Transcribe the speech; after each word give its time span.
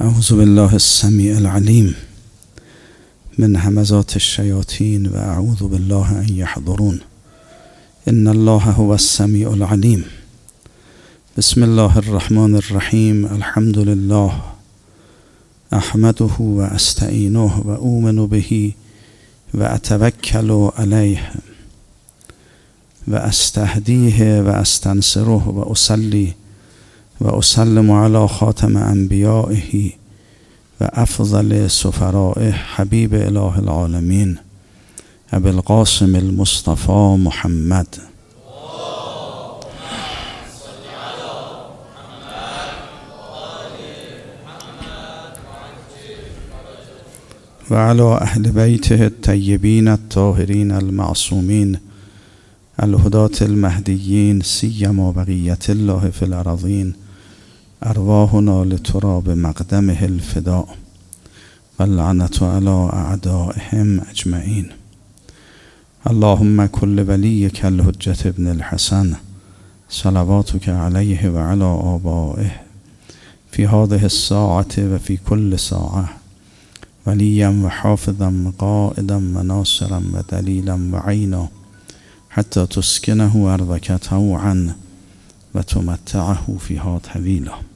أعوذ 0.00 0.36
بالله 0.36 0.74
السميع 0.76 1.38
العليم 1.38 1.94
من 3.38 3.56
همزات 3.56 4.16
الشياطين 4.16 5.06
وأعوذ 5.06 5.68
بالله 5.68 6.20
أن 6.20 6.28
يحضرون. 6.30 7.00
إن 8.08 8.28
الله 8.28 8.56
هو 8.56 8.94
السميع 8.94 9.52
العليم. 9.52 10.04
بسم 11.38 11.64
الله 11.64 11.98
الرحمن 11.98 12.56
الرحيم. 12.56 13.26
الحمد 13.26 13.78
لله 13.78 14.42
أحمده 15.72 16.36
وأستعينه 16.40 17.62
وأؤمن 17.66 18.26
به 18.26 18.72
وأتوكل 19.54 20.70
عليه 20.78 21.32
وأستهديه 23.08 24.42
وأستنصره 24.42 25.48
وأسلم 27.20 27.90
على 27.90 28.28
خاتم 28.28 28.76
أنبيائه 28.76 29.90
وأفضل 30.80 31.70
سفرائه 31.70 32.52
حبيب 32.52 33.14
إله 33.14 33.58
العالمين 33.58 34.36
أبي 35.32 35.50
القاسم 35.50 36.16
المصطفى 36.16 37.16
محمد. 37.18 37.86
وعلى 47.70 48.02
أهل 48.02 48.42
بيته 48.52 49.06
الطيبين 49.06 49.88
الطاهرين 49.88 50.72
المعصومين 50.72 51.78
الهداة 52.82 53.30
المهديين 53.42 54.40
سيما 54.40 55.10
بقية 55.10 55.58
الله 55.68 56.10
في 56.10 56.24
الأراضين 56.24 56.94
أرواحنا 57.82 58.64
لتراب 58.64 59.30
مقدمه 59.30 60.04
الفداء 60.04 60.76
واللعنة 61.80 62.30
على 62.42 62.90
أعدائهم 62.92 64.00
أجمعين. 64.00 64.68
اللهم 66.10 66.66
كل 66.66 67.00
وليك 67.00 67.66
الحجة 67.66 68.16
ابن 68.28 68.50
الحسن 68.50 69.14
صلواتك 69.88 70.68
عليه 70.68 71.28
وعلى 71.30 71.64
آبائه 71.64 72.50
في 73.52 73.66
هذه 73.66 74.04
الساعة 74.04 74.74
وفي 74.78 75.16
كل 75.16 75.58
ساعة 75.58 76.08
وليا 77.06 77.48
وحافظا 77.64 78.44
وقائدا 78.46 79.16
وناصرا 79.16 80.02
ودليلا 80.14 80.90
وعينا 80.92 81.48
حتى 82.30 82.66
تسكنه 82.66 83.54
أرضك 83.54 83.92
طوعا 83.92 84.74
وتمتعه 85.54 86.56
فيها 86.60 86.98
طويلا 87.14 87.67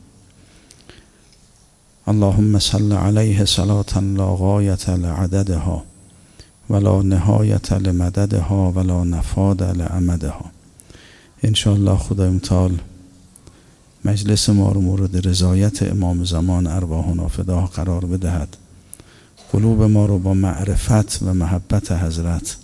اللهم 2.08 2.58
صل 2.58 2.92
عليه 2.92 3.44
صلاة 3.44 4.00
لا 4.00 4.36
غاية 4.38 4.88
لعددها 4.88 5.82
ولا 6.68 7.02
نهایت 7.02 7.72
لمددها 7.72 8.72
ولا 8.76 9.04
نفاد 9.04 9.62
لعمدها. 9.62 10.50
انشاءالله 11.44 11.96
خدای 11.96 12.30
متعال 12.30 12.72
مجلس 14.04 14.50
ما 14.50 14.72
رو 14.72 14.80
مورد 14.80 15.28
رضایت 15.28 15.82
امام 15.82 16.24
زمان 16.24 16.66
ارواحنا 16.66 17.28
فداه 17.28 17.70
قرار 17.70 18.04
بدهد. 18.04 18.56
قلوب 19.52 19.82
ما 19.82 20.06
رو 20.06 20.18
با 20.18 20.34
معرفت 20.34 21.22
و 21.22 21.34
محبت 21.34 21.92
حضرت 21.92 22.56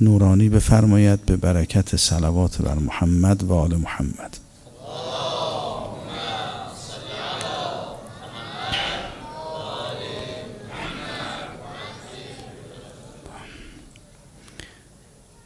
نورانی 0.00 0.48
بفرماید 0.48 1.26
به 1.26 1.36
برکت 1.36 1.96
صلوات 1.96 2.62
بر 2.62 2.74
محمد 2.74 3.42
و 3.42 3.52
آل 3.52 3.76
محمد. 3.76 4.43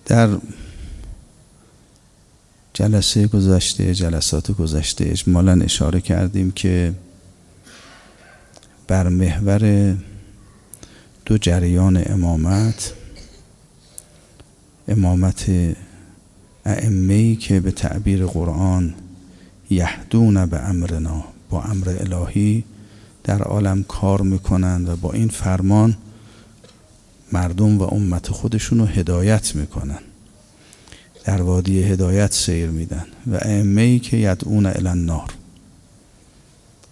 در 0.09 0.28
جلسه 2.74 3.27
گذشته 3.27 3.95
جلسات 3.95 4.51
گذشته 4.51 5.05
اجمالا 5.08 5.61
اشاره 5.63 6.01
کردیم 6.01 6.51
که 6.51 6.95
بر 8.86 9.08
محور 9.08 9.95
دو 11.27 11.39
جریان 11.39 12.02
امامت 12.07 12.92
امامت 14.89 15.51
ائمه 16.67 17.36
که 17.36 17.61
به 17.61 17.70
تعبیر 17.70 18.27
قرآن 18.27 18.95
یهدون 19.70 20.47
به 20.47 20.68
امرنا 20.68 21.24
با 21.51 21.63
امر 21.63 21.97
الهی 22.01 22.64
در 23.24 23.42
عالم 23.42 23.83
کار 23.83 24.23
می‌کنند 24.23 24.89
و 24.89 24.97
با 24.97 25.13
این 25.13 25.29
فرمان 25.29 25.97
مردم 27.33 27.78
و 27.78 27.83
امت 27.83 28.28
خودشون 28.28 28.78
رو 28.78 28.84
هدایت 28.84 29.55
می‌کنن. 29.55 29.98
در 31.24 31.42
وادی 31.42 31.83
هدایت 31.83 32.33
سیر 32.33 32.70
میدن 32.70 33.05
و 33.27 33.34
ائمه 33.34 33.83
ای 33.83 33.98
که 33.98 34.16
یدعون 34.16 34.66
الی 34.66 34.89
النار. 34.89 35.30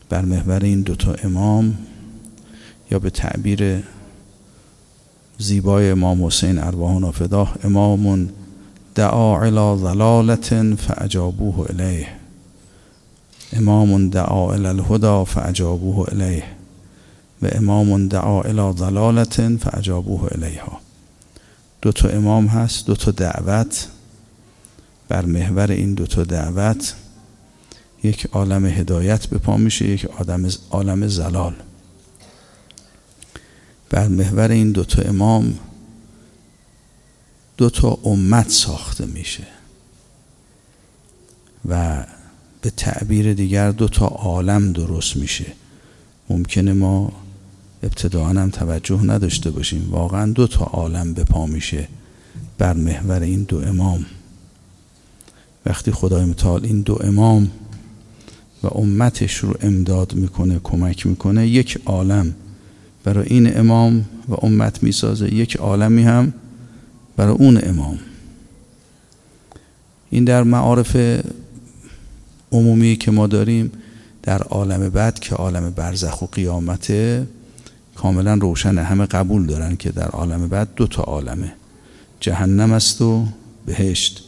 بر 0.09 0.25
محور 0.25 0.65
این 0.65 0.81
دوتا 0.81 1.15
امام 1.25 1.79
یا 2.91 2.99
به 2.99 3.11
تعبیر 3.11 3.83
زیبای 5.39 5.91
امام 5.91 6.27
حسین 6.27 6.59
ارواحنا 6.59 7.13
فداه 7.13 7.57
امام 7.65 8.29
دعا 8.95 9.41
الى 9.41 9.81
ضلالت 9.81 10.75
فاجابوه 10.75 11.71
الیه. 11.71 12.09
امام 13.53 14.09
دعا 14.09 14.53
الى 14.53 14.67
الهدى 14.67 15.25
فاجابوه 15.25 16.09
الیه. 16.13 16.56
و 17.43 17.49
امام 17.53 18.09
دعا 18.09 18.43
الى 18.43 18.73
ضلالت 18.73 19.57
فاجابوه 19.57 20.29
الیها. 20.33 20.81
دو 21.83 21.93
تا 21.93 22.09
امام 22.09 22.47
هست 22.47 22.87
دو 22.87 22.95
تا 22.95 23.11
دعوت. 23.11 23.89
بر 25.09 25.25
محور 25.25 25.71
این 25.71 25.95
دو 25.95 26.07
تا 26.07 26.25
دعوت 26.25 26.95
یک 28.03 28.27
عالم 28.27 28.67
هدایت 28.67 29.27
به 29.27 29.39
پا 29.39 29.57
میشه 29.57 29.89
یک 29.89 30.05
آدم 30.05 30.49
عالم 30.71 31.07
زلال. 31.07 31.55
بر 33.91 34.09
محور 34.09 34.51
این 34.51 34.73
دوتا 34.73 35.03
امام 35.03 35.59
دوتا 37.57 37.99
امت 38.05 38.51
ساخته 38.51 39.07
میشه. 39.07 39.47
و 41.69 42.05
به 42.61 42.71
تعبیر 42.71 43.35
دیگر 43.35 43.71
دوتا 43.71 44.07
عالم 44.07 44.73
درست 44.73 45.17
میشه. 45.17 45.53
ممکنه 46.31 46.73
ما 46.73 47.13
ابتداعا 47.87 48.31
هم 48.31 48.51
توجه 48.51 49.03
نداشته 49.03 49.51
باشیم. 49.51 49.89
واقعا 49.91 50.33
دو 50.33 50.47
تا 50.47 50.65
عالم 50.65 51.15
به 51.15 51.25
پا 51.25 51.47
میشه 51.47 51.89
بر 52.59 52.73
محور 52.73 53.21
این 53.21 53.43
دو 53.43 53.59
امام. 53.59 54.07
وقتی 55.67 55.91
خدای 55.91 56.25
متعال 56.25 56.65
این 56.65 56.81
دو 56.81 56.99
امام 57.05 57.51
و 58.63 58.67
امتش 58.67 59.37
رو 59.37 59.55
امداد 59.61 60.15
می‌کنه 60.15 60.61
کمک 60.65 61.07
می‌کنه 61.07 61.47
یک 61.47 61.79
عالم 61.85 62.35
برای 63.05 63.27
این 63.27 63.59
امام 63.59 64.05
و 64.29 64.35
امت 64.43 64.83
می‌سازه. 64.83 65.35
یک 65.35 65.57
عالمی 65.57 66.03
هم 66.03 66.35
برای 67.17 67.35
اون 67.35 67.61
امام. 67.63 67.99
این 70.11 70.25
در 70.25 70.43
معارف 70.43 70.97
عمومی 72.53 72.97
که 72.97 73.11
ما 73.11 73.27
داریم 73.27 73.73
در 74.23 74.43
عالم 74.43 74.89
بعد 74.89 75.19
که 75.19 75.35
عالم 75.35 75.71
برزخ 75.71 76.23
و 76.23 76.27
قیامته 76.27 77.27
کاملا 77.97 78.35
روشنه. 78.35 78.83
همه 78.83 79.07
قبول 79.07 79.47
دارن 79.47 79.77
که 79.77 79.91
در 79.91 80.09
عالم 80.09 80.49
بعد 80.49 80.69
دو 80.77 80.87
تا 80.87 81.03
عالمه 81.03 81.53
جهنم 82.21 82.73
است 82.73 83.03
و 83.03 83.27
بهشت. 83.67 84.23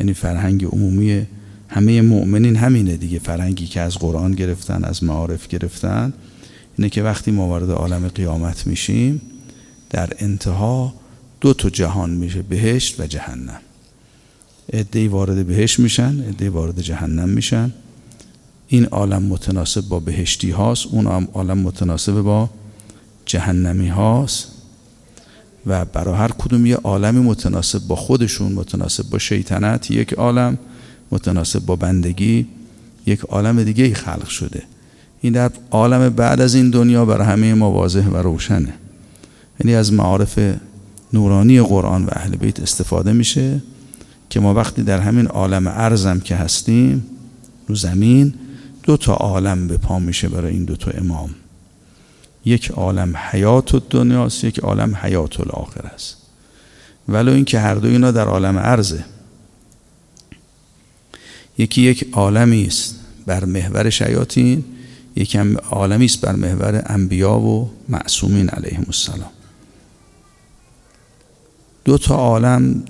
یعنی 0.00 0.14
فرهنگ 0.14 0.64
عمومی 0.64 1.26
همه 1.68 2.02
مؤمنین 2.02 2.56
همینه 2.56 2.96
دیگه. 2.96 3.18
فرهنگی 3.18 3.66
که 3.66 3.80
از 3.80 3.98
قرآن 3.98 4.32
گرفتن 4.32 4.84
از 4.84 5.04
معارف 5.04 5.48
گرفتن. 5.48 6.12
اینه 6.78 6.90
که 6.90 7.02
وقتی 7.02 7.30
ما 7.30 7.48
وارد 7.48 7.70
عالم 7.70 8.08
قیامت 8.08 8.66
میشیم 8.66 9.20
در 9.90 10.12
انتها 10.18 10.94
دو 11.40 11.54
تا 11.54 11.70
جهان 11.70 12.10
میشه 12.10 12.42
بهشت 12.42 13.00
و 13.00 13.06
جهنم. 13.06 13.60
ادهی 14.72 15.08
وارد 15.08 15.46
بهشت 15.46 15.78
میشن 15.78 16.24
ادهی 16.28 16.48
وارد 16.48 16.80
جهنم 16.80 17.28
میشن. 17.28 17.72
این 18.68 18.84
عالم 18.84 19.22
متناسب 19.22 19.80
با 19.80 20.00
بهشتی 20.00 20.50
هاست 20.50 20.86
اون 20.86 21.06
عالم 21.34 21.58
متناسب 21.58 22.20
با 22.20 22.50
جهنمی 23.32 23.88
هاست 23.88 24.48
و 25.66 25.84
برای 25.84 26.14
هر 26.14 26.30
کدوم 26.38 26.66
یه 26.66 26.76
عالمی 26.76 27.20
متناسب 27.20 27.78
با 27.78 27.96
خودشون 27.96 28.52
متناسب 28.52 29.10
با 29.10 29.18
شیطنت 29.18 29.90
یک 29.90 30.12
عالم 30.12 30.58
متناسب 31.10 31.66
با 31.66 31.76
بندگی 31.76 32.46
یک 33.06 33.20
عالم 33.20 33.64
دیگه 33.64 33.84
ای 33.84 33.94
خلق 33.94 34.28
شده. 34.28 34.62
این 35.20 35.32
در 35.32 35.50
عالم 35.70 36.08
بعد 36.08 36.40
از 36.40 36.54
این 36.54 36.70
دنیا 36.70 37.04
برای 37.04 37.26
همه 37.26 37.54
ما 37.54 37.70
واضح 37.70 38.06
و 38.06 38.16
روشنه. 38.16 38.74
یعنی 39.60 39.74
از 39.74 39.92
معارف 39.92 40.38
نورانی 41.12 41.60
قرآن 41.60 42.04
و 42.04 42.08
اهل 42.12 42.36
بیت 42.36 42.60
استفاده 42.60 43.12
میشه 43.12 43.62
که 44.30 44.40
ما 44.40 44.54
وقتی 44.54 44.82
در 44.82 45.00
همین 45.00 45.26
عالم 45.26 45.66
ارزم 45.66 46.20
که 46.20 46.36
هستیم 46.36 47.06
رو 47.68 47.74
زمین 47.74 48.34
دو 48.82 48.96
تا 48.96 49.14
عالم 49.14 49.68
به 49.68 49.76
پا 49.76 49.98
میشه 49.98 50.28
برای 50.28 50.52
این 50.52 50.64
دو 50.64 50.76
تا 50.76 50.90
امام. 50.90 51.30
یک 52.44 52.70
عالم 52.70 53.16
حیات 53.16 53.88
دنیاست 53.90 54.44
یک 54.44 54.58
عالم 54.58 54.96
حیات 55.02 55.40
الاخر 55.40 55.86
است. 55.86 56.16
ولو 57.08 57.32
اینکه 57.32 57.58
هر 57.58 57.74
دو 57.74 57.88
اینا 57.88 58.10
در 58.10 58.26
عالم 58.26 58.58
عرضه. 58.58 59.04
یکی 61.58 61.82
یک 61.82 62.08
عالمی 62.12 62.66
است 62.66 62.94
بر 63.26 63.44
محور 63.44 63.90
شیاطین 63.90 64.64
یکی 65.16 65.38
عالمی 65.70 66.04
است 66.04 66.20
بر 66.20 66.36
محور 66.36 66.82
انبیا 66.86 67.38
و 67.38 67.70
معصومین 67.88 68.48
علیهم 68.48 68.84
السلام. 68.86 69.30
دو 71.84 71.98
تا 71.98 72.14
عالم 72.14 72.84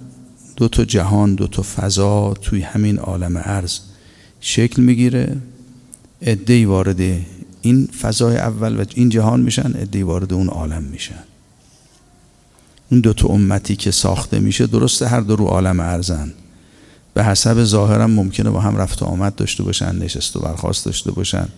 دو 0.56 0.68
تا 0.68 0.84
جهان 0.84 1.34
دو 1.34 1.46
تا 1.46 1.62
فضا 1.62 2.34
توی 2.34 2.62
همین 2.62 2.98
عالم 2.98 3.38
عرض 3.38 3.78
شکل 4.40 4.82
می‌گیره. 4.82 5.36
ادهی 6.20 6.64
وارد 6.64 7.00
این 7.62 7.86
فضای 7.86 8.36
اول 8.36 8.80
و 8.80 8.84
این 8.94 9.08
جهان 9.08 9.40
میشن 9.40 9.72
ادهی 9.74 10.02
وارد 10.02 10.32
اون 10.32 10.48
عالم 10.48 10.82
میشن. 10.82 11.24
این 12.90 13.00
دو 13.00 13.12
تا 13.12 13.28
امتی 13.28 13.76
که 13.76 13.90
ساخته 13.90 14.38
میشه 14.38 14.66
درسته 14.66 15.06
هر 15.06 15.20
دو 15.20 15.36
رو 15.36 15.46
عالم 15.46 15.80
ارزن. 15.80 16.32
به 17.14 17.24
حسب 17.24 17.64
ظاهرم 17.64 18.10
ممکنه 18.10 18.50
با 18.50 18.60
هم 18.60 18.76
رفت 18.76 19.02
و 19.02 19.04
آمد 19.04 19.34
داشته 19.34 19.62
باشن 19.62 19.96
نشست 19.96 20.36
و 20.36 20.40
برخواست 20.40 20.84
داشته 20.84 21.10
باشن 21.10 21.48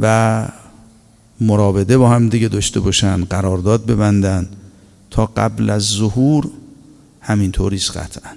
و 0.00 0.48
مراوده 1.40 1.98
با 1.98 2.10
هم 2.10 2.28
دیگه 2.28 2.48
داشته 2.48 2.80
باشن 2.80 3.24
قرارداد 3.24 3.86
ببندن 3.86 4.48
تا 5.10 5.26
قبل 5.26 5.70
از 5.70 5.82
ظهور 5.82 6.50
همینطوریست 7.20 7.96
قطعا 7.96 8.30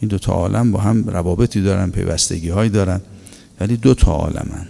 این 0.00 0.08
دو 0.08 0.18
تا 0.18 0.32
عالم 0.32 0.72
با 0.72 0.80
هم 0.80 1.08
روابطی 1.08 1.62
دارن 1.62 1.90
پیوستگی 1.90 2.48
هایی 2.48 2.70
دارن 2.70 3.00
ولی 3.60 3.76
دو 3.76 3.94
تا 3.94 4.12
عالمن. 4.12 4.66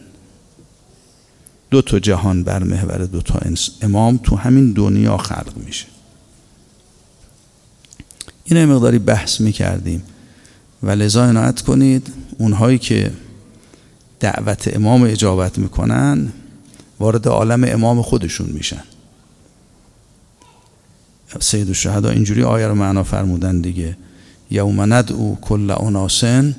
دو 1.71 1.83
تا 1.83 1.99
جهان 1.99 2.45
بر 2.45 2.63
محور 2.63 3.05
دو 3.05 3.21
تا 3.21 3.41
امام 3.83 4.21
تو 4.23 4.37
همین 4.37 4.73
دنیا 4.73 5.17
خلق 5.17 5.53
میشه. 5.57 5.87
این 8.45 8.65
مقداری 8.65 8.99
بحث 8.99 9.41
می‌کردیم. 9.41 10.03
و 10.83 10.91
لذا 10.91 11.25
عنایت 11.25 11.61
کنید 11.61 12.13
اونهایی 12.39 12.79
که 12.79 13.13
دعوت 14.21 14.77
امام 14.77 15.03
اجابت 15.03 15.59
می‌کنن 15.59 16.33
وارد 17.01 17.29
عالم 17.29 17.65
امام 17.65 18.03
خودشون 18.03 18.47
میشن. 18.47 18.83
سید 21.41 21.69
الشهدا 21.69 22.11
اینجوری 22.11 22.43
آیه 22.43 22.67
رو 22.67 22.75
معنا 22.75 23.03
فرمودن 23.03 23.61
دیگه. 23.61 23.97
یوم 24.51 24.93
ندعو 24.93 25.37
کل 25.41 25.71
اناسن 25.71 26.57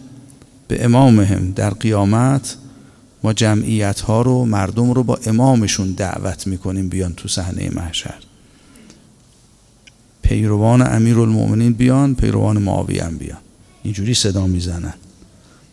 به 0.68 0.86
امامهم 0.86 1.52
در 1.52 1.70
قیامت 1.70 2.56
ما 3.26 3.34
جمعیت 3.34 4.00
ها 4.00 4.22
رو 4.22 4.46
مردم 4.46 4.92
رو 4.92 5.04
با 5.04 5.20
امامشون 5.26 5.92
دعوت 5.92 6.48
می‌کنیم 6.48 6.90
بیان 6.90 7.14
تو 7.14 7.28
صحنه 7.28 7.70
محشر. 7.70 8.16
پیروان 10.22 10.82
امیر 10.82 11.20
المؤمنین 11.20 11.74
بیان 11.74 12.16
پیروان 12.16 12.58
معاویه 12.58 13.04
هم 13.04 13.18
بیان. 13.18 13.38
اینجوری 13.84 14.14
صدا 14.14 14.48
می‌زنن. 14.48 14.94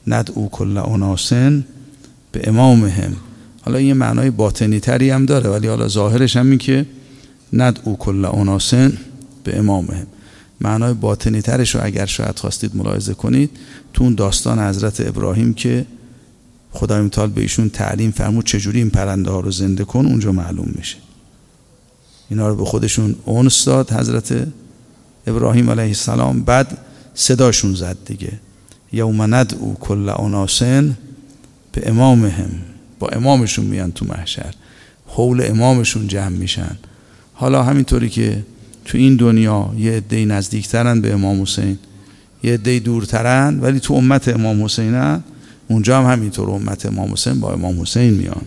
ندعو 0.07 0.49
کل 0.49 0.77
اناسن 0.77 1.65
به 2.33 2.49
امامهم. 2.49 3.17
حالا 3.63 3.81
یه 3.81 3.95
معنای 3.95 4.31
باطنی 4.31 4.81
تری 4.81 5.11
هم 5.11 5.27
داره 5.27 5.51
ولی 5.51 5.69
حالا 5.69 5.89
ظاهرش 5.89 6.37
هم 6.37 6.51
این 6.51 6.59
که 6.59 6.87
ندعو 7.53 7.97
کل 7.97 8.25
اناسن 8.25 8.99
به 9.45 9.59
امامهم. 9.59 10.07
معنای 10.61 10.95
باطنی 10.95 11.43
ترش 11.43 11.75
رو 11.75 11.85
اگر 11.85 12.07
شاید 12.07 12.39
خواستید 12.39 12.77
ملاحظه 12.77 13.15
کنید 13.15 13.51
تو 13.95 14.05
اون 14.05 14.15
داستان 14.15 14.59
حضرت 14.59 15.01
ابراهیم 15.01 15.55
که 15.55 15.87
خدای 16.73 17.01
متعال 17.01 17.31
به 17.31 17.41
ایشون 17.41 17.69
تعلیم 17.71 18.11
فرمود 18.11 18.47
چجوری 18.47 18.79
این 18.79 18.91
پرنده 18.91 19.31
ها 19.31 19.41
رو 19.41 19.51
زنده 19.51 19.85
کن 19.85 20.07
اونجا 20.07 20.33
معلوم 20.33 20.73
میشه. 20.75 20.97
اینا 22.31 22.49
رو 22.49 22.57
به 22.57 22.65
خودشون 22.65 23.15
اونس 23.25 23.65
داد 23.65 23.93
حضرت 23.93 24.47
ابراهیم 25.27 25.71
علیه 25.71 25.85
السلام 25.85 26.41
بعد 26.41 26.79
صداشون 27.15 27.75
زد 27.75 27.97
دیگه. 28.07 28.33
یوم 28.93 29.35
ندعو 29.35 29.75
کل 29.75 30.09
اناسن 30.09 30.97
به 31.73 31.89
امامهم. 31.89 32.51
با 32.99 33.09
امامشون 33.09 33.65
میان 33.65 33.93
تو 33.93 34.05
محشر. 34.05 34.55
حول 35.07 35.43
امامشون 35.45 36.09
جمع 36.09 36.29
میشن. 36.29 36.77
حالا 37.35 37.63
همینطوری 37.63 38.09
که 38.09 38.45
تو 38.85 38.99
این 38.99 39.17
دنیا 39.17 39.75
یه 39.79 39.93
عده 39.93 40.25
نزدیکترن 40.25 41.01
به 41.01 41.13
امام 41.13 41.43
حسین 41.43 41.79
یه 42.43 42.55
عده 42.55 42.79
دورترن 42.79 43.61
ولی 43.61 43.81
تو 43.81 43.95
امت 43.95 44.29
امام 44.29 44.65
حسینن 44.65 45.23
اونجا 45.73 45.99
هم 45.99 46.13
همینطور 46.13 46.51
امت 46.51 46.87
امام 46.87 47.13
حسین 47.13 47.41
با 47.41 47.53
امام 47.53 47.83
حسین 47.83 48.11
میان. 48.11 48.43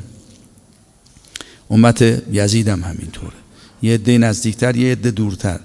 امت 1.69 2.01
یزید 2.31 2.67
هم 2.67 2.81
همینطوره. 2.83 3.33
یه 3.81 3.93
عده 3.93 4.17
نزدیکتر 4.17 4.75
یه 4.75 4.91
عده 4.91 5.11
دورتر. 5.11 5.59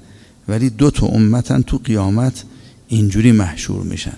ولی 0.49 0.71
دو 0.71 0.91
تا 0.91 1.07
امتن 1.07 1.63
تو 1.63 1.81
قیامت 1.85 2.45
اینجوری 2.89 3.33
محشور 3.33 3.83
میشن. 3.83 4.17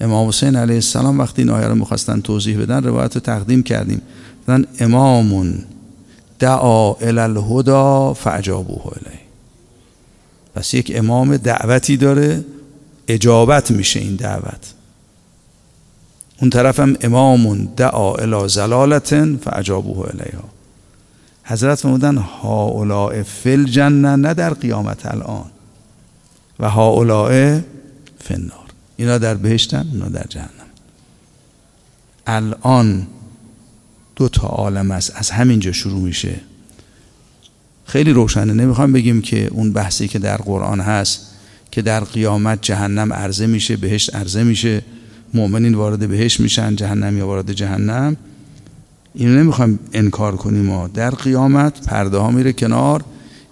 امام 0.00 0.28
حسین 0.28 0.56
علیه 0.56 0.74
السلام 0.74 1.18
وقتی 1.18 1.42
این 1.42 1.50
آیه 1.50 1.66
رو 1.66 1.74
می‌خواستن 1.74 2.20
توضیح 2.20 2.58
بدن 2.58 2.82
روایت 2.82 3.14
رو 3.14 3.20
تقدیم 3.20 3.62
کردیم. 3.62 4.02
دادن 4.46 4.64
امامون 4.80 5.64
دعا 6.38 6.94
الالهدا 6.94 8.14
فعجابوه 8.14 8.86
الی 8.86 9.18
پس 10.54 10.74
یک 10.74 10.92
امام 10.94 11.36
دعوتی 11.36 11.96
داره 11.96 12.44
اجابت 13.08 13.70
میشه 13.70 14.00
این 14.00 14.16
دعوت. 14.16 14.77
اون 16.40 16.50
طرف 16.50 16.80
هم 16.80 16.96
امامون 17.00 17.68
دعا 17.76 18.14
الى 18.14 18.48
زلالتن 18.48 19.36
فعجابوه 19.36 20.08
الیها. 20.08 20.44
حضرت 21.44 21.78
فرمودن 21.78 22.16
هاولاء 22.16 23.22
فل 23.22 23.64
جنه 23.64 24.16
نه 24.16 24.34
در 24.34 24.54
قیامت 24.54 25.06
الان. 25.06 25.44
و 26.60 26.70
هاولاء 26.70 27.60
فنار 28.18 28.68
اینا 28.96 29.18
در 29.18 29.34
بهشتن 29.34 29.86
اینا 29.92 30.08
در 30.08 30.26
جهنم. 30.28 30.68
الان 32.26 33.06
دو 34.16 34.28
تا 34.28 34.48
عالم 34.48 34.90
است 34.90 35.12
از 35.14 35.30
همینجا 35.30 35.72
شروع 35.72 36.02
میشه. 36.02 36.40
خیلی 37.84 38.12
روشنه. 38.12 38.52
نمی‌خوام 38.52 38.92
بگیم 38.92 39.22
که 39.22 39.46
اون 39.46 39.72
بحثی 39.72 40.08
که 40.08 40.18
در 40.18 40.36
قرآن 40.36 40.80
هست 40.80 41.20
که 41.70 41.82
در 41.82 42.00
قیامت 42.00 42.62
جهنم 42.62 43.12
عرضه 43.12 43.46
میشه 43.46 43.76
بهشت 43.76 44.14
عرضه 44.14 44.42
میشه. 44.42 44.82
مؤمنین 45.34 45.74
وارد 45.74 46.08
بهشت 46.08 46.40
میشن 46.40 46.76
جهنم 46.76 47.18
یا 47.18 47.26
وارد 47.26 47.52
جهنم. 47.52 48.16
اینو 49.14 49.38
نمی‌خوایم 49.38 49.78
انکار 49.92 50.36
کنیم 50.36 50.64
ما. 50.64 50.88
در 50.88 51.10
قیامت 51.10 51.86
پرده 51.86 52.18
ها 52.18 52.30
میره 52.30 52.52
کنار 52.52 53.04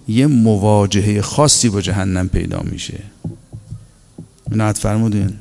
یه 0.07 0.27
مواجهه 0.27 1.21
خاصی 1.21 1.69
با 1.69 1.81
جهنم 1.81 2.29
پیدا 2.29 2.61
میشه. 2.71 2.99
اینو 4.51 4.73
فرمودین. 4.73 5.33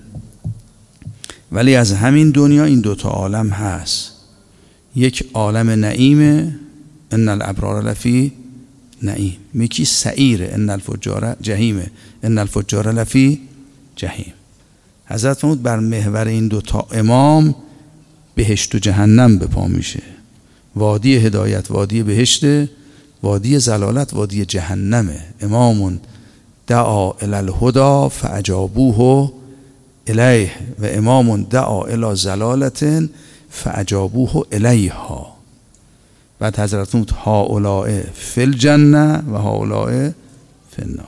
ولی 1.53 1.75
از 1.75 1.93
همین 1.93 2.31
دنیا 2.31 2.65
این 2.65 2.81
دوتا 2.81 3.09
عالم 3.09 3.49
هست. 3.49 4.13
یک 4.97 5.25
عالم 5.35 5.71
نعیمه 5.71 6.57
ان 7.11 7.29
الابرار 7.29 7.83
لفی 7.91 8.33
نعیم. 9.03 9.37
میکی 9.53 9.85
سعیره 9.85 10.51
ان 10.53 10.71
الفجار 10.71 11.37
جهیمه 11.41 11.91
ان 12.23 12.39
الفجار 12.39 12.93
لفی 12.93 13.41
جهیم 13.97 14.33
حضرت 15.07 15.39
فرمود 15.39 15.63
بر 15.63 15.79
محور 15.79 16.27
این 16.27 16.49
دوتا 16.49 16.87
امام 16.93 17.55
بهشت 18.35 18.75
و 18.75 18.79
جهنم 18.79 19.39
به 19.39 19.47
پا 19.47 19.67
میشه. 19.67 20.03
وادی 20.77 21.17
هدایت 21.17 21.71
وادی 21.71 22.03
بهشت 22.03 22.45
وادی 23.23 23.59
زلالت 23.59 24.15
وادی 24.15 24.45
جهنمه 24.45 25.21
امامون 25.41 26.01
دعا 26.67 27.13
الالهدا 27.13 28.09
فعجابوه 28.09 29.33
الیه 30.07 30.51
و 30.79 30.87
امامون 30.87 31.47
دعا 31.51 31.85
الى 31.85 32.17
زلالت 32.17 33.09
فعجابوه 33.51 34.47
الیها. 34.53 35.37
بعد 36.39 36.59
حضرت 36.59 36.89
فرمود 36.89 37.11
هاولاء 37.11 38.01
فی 38.15 38.41
الجنه 38.41 39.23
و 39.33 39.39
هاولاء 39.39 40.11
فی 40.71 40.83
النار. 40.83 41.07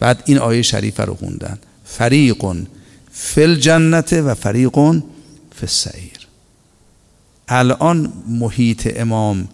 بعد 0.00 0.22
این 0.26 0.38
آیه 0.38 0.62
شریفه 0.62 1.04
رو 1.04 1.14
خوندن. 1.14 1.58
فریقون 1.84 2.66
فل 3.12 3.54
جنت 3.54 4.12
و 4.12 4.34
فریقون 4.34 5.04
فسعیر 5.62 6.26
الان 7.48 8.12
محیط 8.28 8.92
امام 8.96 9.48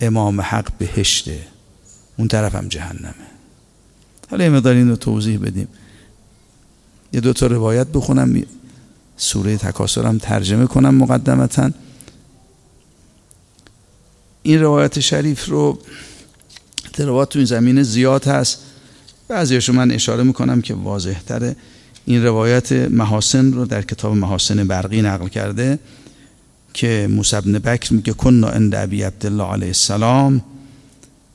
امام 0.00 0.40
حق 0.40 0.72
بهشته. 0.78 1.40
اون 2.16 2.28
طرف 2.28 2.54
هم 2.54 2.68
جهنمه. 2.68 3.14
حالا 4.30 4.44
یه 4.44 4.50
مقدار 4.50 4.74
این 4.74 4.88
رو 4.88 4.96
توضیح 4.96 5.38
بدیم. 5.38 5.68
یه 7.12 7.20
دو 7.20 7.32
تا 7.32 7.46
روایت 7.46 7.86
بخونم. 7.86 8.42
سوره 9.16 9.56
تکاسر 9.56 10.06
هم 10.06 10.18
ترجمه 10.18 10.66
کنم 10.66 10.94
مقدمتا. 10.94 11.70
این 14.42 14.60
روایت 14.60 15.00
شریف 15.00 15.44
رو 15.44 15.78
روایت 16.98 17.28
تو 17.28 17.38
این 17.38 17.46
زمینه 17.46 17.82
زیاد 17.82 18.24
هست. 18.24 18.58
بعضیاشو 19.28 19.72
من 19.72 19.90
اشاره 19.90 20.22
می‌کنم 20.22 20.62
که 20.62 20.74
واضح 20.74 21.20
تره. 21.20 21.56
این 22.08 22.24
روایت 22.24 22.72
محاسن 22.72 23.52
رو 23.52 23.64
در 23.64 23.82
کتاب 23.82 24.16
محاسن 24.16 24.64
برقی 24.64 25.02
نقل 25.02 25.28
کرده 25.28 25.78
که 26.74 27.08
موسی 27.10 27.40
بن 27.40 27.58
بکر 27.58 27.94
میگه 27.94 28.12
کنا 28.12 28.48
عند 28.48 28.74
ابی 28.74 29.02
عبدالله 29.02 29.44
علیه 29.44 29.66
السلام 29.66 30.42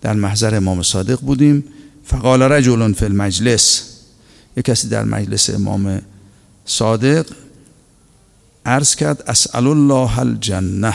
در 0.02 0.14
محضر 0.14 0.56
امام 0.56 0.84
صادق 0.84 1.20
بودیم. 1.20 1.64
فقال 2.06 2.42
رجل 2.42 2.94
فی 2.94 3.06
المجلس. 3.06 3.84
یک 4.58 4.66
کسی 4.66 4.90
در 4.90 5.04
مجلس 5.04 5.50
امام 5.50 6.02
صادق 6.66 7.26
عرض 8.66 8.96
کرد 8.96 9.24
اسأل 9.28 9.68
الله 9.68 10.20
الجنه 10.20 10.94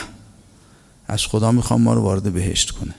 از 1.08 1.26
خدا 1.26 1.52
می‌خوام 1.52 1.82
ما 1.82 1.94
رو 1.94 2.02
وارد 2.02 2.32
بهشت 2.32 2.70
کنه. 2.70 2.94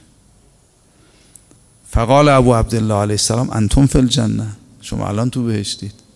فقال 1.90 2.28
ابو 2.28 2.54
عبدالله 2.54 2.94
علیه 2.94 3.14
السلام 3.14 3.50
انتم 3.50 3.86
فی 3.86 3.98
الجنه 3.98 4.46
شما 4.80 5.08
الان 5.08 5.30
تو 5.30 5.44
بهشتید. 5.44 6.07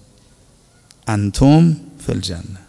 انتم 1.07 1.77
فی 2.07 2.13
الجنه 2.13 2.63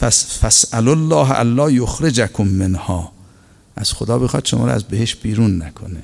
فسأل 0.00 0.88
الله 0.88 1.38
الله 1.38 1.72
یخرجکم 1.72 2.44
منها. 2.44 3.12
از 3.76 3.92
خدا 3.92 4.18
بخواد 4.18 4.44
شما 4.44 4.66
رو 4.66 4.72
از 4.72 4.84
بهش 4.84 5.14
بیرون 5.14 5.62
نکنه. 5.62 6.02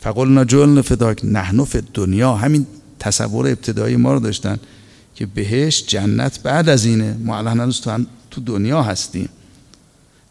فقلنا 0.00 0.44
جلن 0.44 0.82
فداک 0.82 1.24
نحن 1.24 1.64
فی 1.64 1.82
دنیا 1.94 2.34
همین 2.34 2.66
تصور 2.98 3.46
ابتدایی 3.46 3.96
ما 3.96 4.12
رو 4.12 4.20
داشتن 4.20 4.58
که 5.14 5.26
بهش 5.26 5.84
جنت 5.86 6.42
بعد 6.42 6.68
از 6.68 6.84
اینه. 6.84 7.16
ما 7.24 7.38
الان 7.38 7.60
هنوز 7.60 7.80
تو 8.30 8.40
دنیا 8.40 8.82
هستیم. 8.82 9.28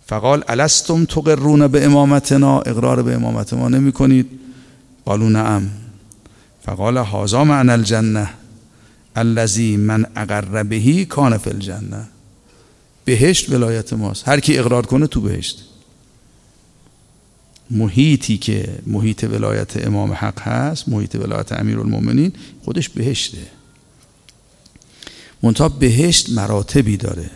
فقال 0.08 0.43
الستم 0.48 1.05
تقرون 1.05 1.67
به 1.67 1.86
امامتنا؟ 1.86 2.60
اقرار 2.60 3.03
به 3.03 3.15
امامت 3.15 3.53
ما 3.53 3.70
نمی 3.70 3.91
کنید 3.91 4.27
قالو 5.05 5.29
نعم. 5.29 5.70
فقال 6.65 6.98
هازا 6.98 7.43
معنی 7.43 7.70
الجنه 7.70 8.29
الذی 9.15 9.77
من 9.77 10.05
اقر 10.15 10.63
بهی 10.63 11.05
کان 11.05 11.38
فی 11.38 11.50
الجنه 11.50 12.08
بهشت 13.05 13.50
ولایت 13.50 13.93
ماست. 13.93 14.27
هر 14.27 14.39
کی 14.39 14.58
اقرار 14.58 14.86
کنه 14.86 15.08
تو 15.08 15.22
بهشت. 15.22 15.63
محیطی 17.72 18.38
که 18.38 18.79
محیط 18.88 19.24
ولایت 19.24 19.88
امام 19.88 20.13
حق 20.13 20.39
هست 20.41 20.89
محیط 20.89 21.15
ولایت 21.15 21.51
امیر 21.51 21.79
المومنین 21.79 22.34
خودش 22.65 22.89
بهشته. 22.89 23.48
منتها 25.43 25.70
بهشت 25.70 26.29
مراتبی 26.29 26.98
داره. 26.98 27.29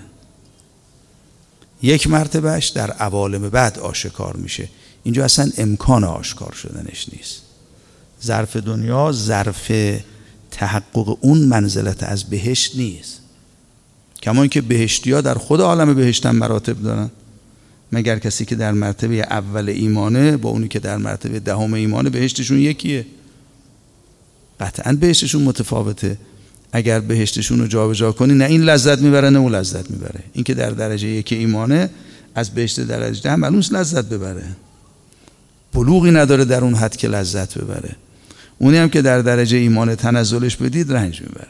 یک 1.81 2.07
مرتبهش 2.07 2.67
در 2.67 2.91
عوالم 2.91 3.49
بعد 3.49 3.79
آشکار 3.79 4.35
میشه. 4.35 4.69
اینجا 5.03 5.25
اصلا 5.25 5.51
امکان 5.57 6.03
آشکار 6.03 6.51
شدنش 6.53 7.09
نیست. 7.13 7.41
ظرف 8.23 8.57
دنیا 8.57 9.11
ظرف 9.11 9.71
تحقق 10.57 11.17
اون 11.21 11.37
منزلت 11.37 12.03
از 12.03 12.23
بهشت 12.23 12.75
نیست. 12.75 13.21
کما 14.23 14.41
اینکه 14.41 14.61
بهشتی 14.61 15.11
ها 15.11 15.21
در 15.21 15.33
خود 15.33 15.61
عالم 15.61 15.93
بهشتن 15.93 16.31
مراتب 16.31 16.83
دارن. 16.83 17.09
مگر 17.91 18.19
کسی 18.19 18.45
که 18.45 18.55
در 18.55 18.71
مرتبه 18.71 19.15
اول 19.15 19.69
ایمانه 19.69 20.37
با 20.37 20.49
اونی 20.49 20.67
که 20.67 20.79
در 20.79 20.97
مرتبه 20.97 21.39
دهم 21.39 21.73
ایمانه 21.73 22.09
بهشتشون 22.09 22.59
یکیه؟ 22.59 23.05
قطعا 24.59 24.93
بهشتشون 24.93 25.41
متفاوته. 25.41 26.17
اگر 26.71 26.99
بهشتشون 26.99 27.59
رو 27.59 27.67
جابجا 27.67 28.11
کنی 28.11 28.33
نه 28.33 28.45
این 28.45 28.61
لذت 28.61 28.99
می‌بره 28.99 29.29
نه 29.29 29.39
اون 29.39 29.55
لذت 29.55 29.91
می‌بره. 29.91 30.23
این 30.33 30.43
که 30.43 30.53
در 30.53 30.69
درجه 30.69 31.07
یک 31.07 31.31
ایمانه 31.31 31.89
از 32.35 32.49
بهشت 32.49 32.79
درجه 32.79 33.21
ده 33.21 33.35
معلوم 33.35 33.59
لذت 33.71 34.05
ببره. 34.05 34.45
بلوغی 35.73 36.11
نداره 36.11 36.45
در 36.45 36.63
اون 36.63 36.75
حد 36.75 36.95
که 36.95 37.07
لذت 37.07 37.57
ببره. 37.57 37.95
اونی 38.57 38.77
هم 38.77 38.89
که 38.89 39.01
در 39.01 39.21
درجه 39.21 39.57
ایمان 39.57 39.95
تنزلش 39.95 40.55
بدید 40.55 40.93
رنج 40.93 41.21
می‌بره. 41.21 41.47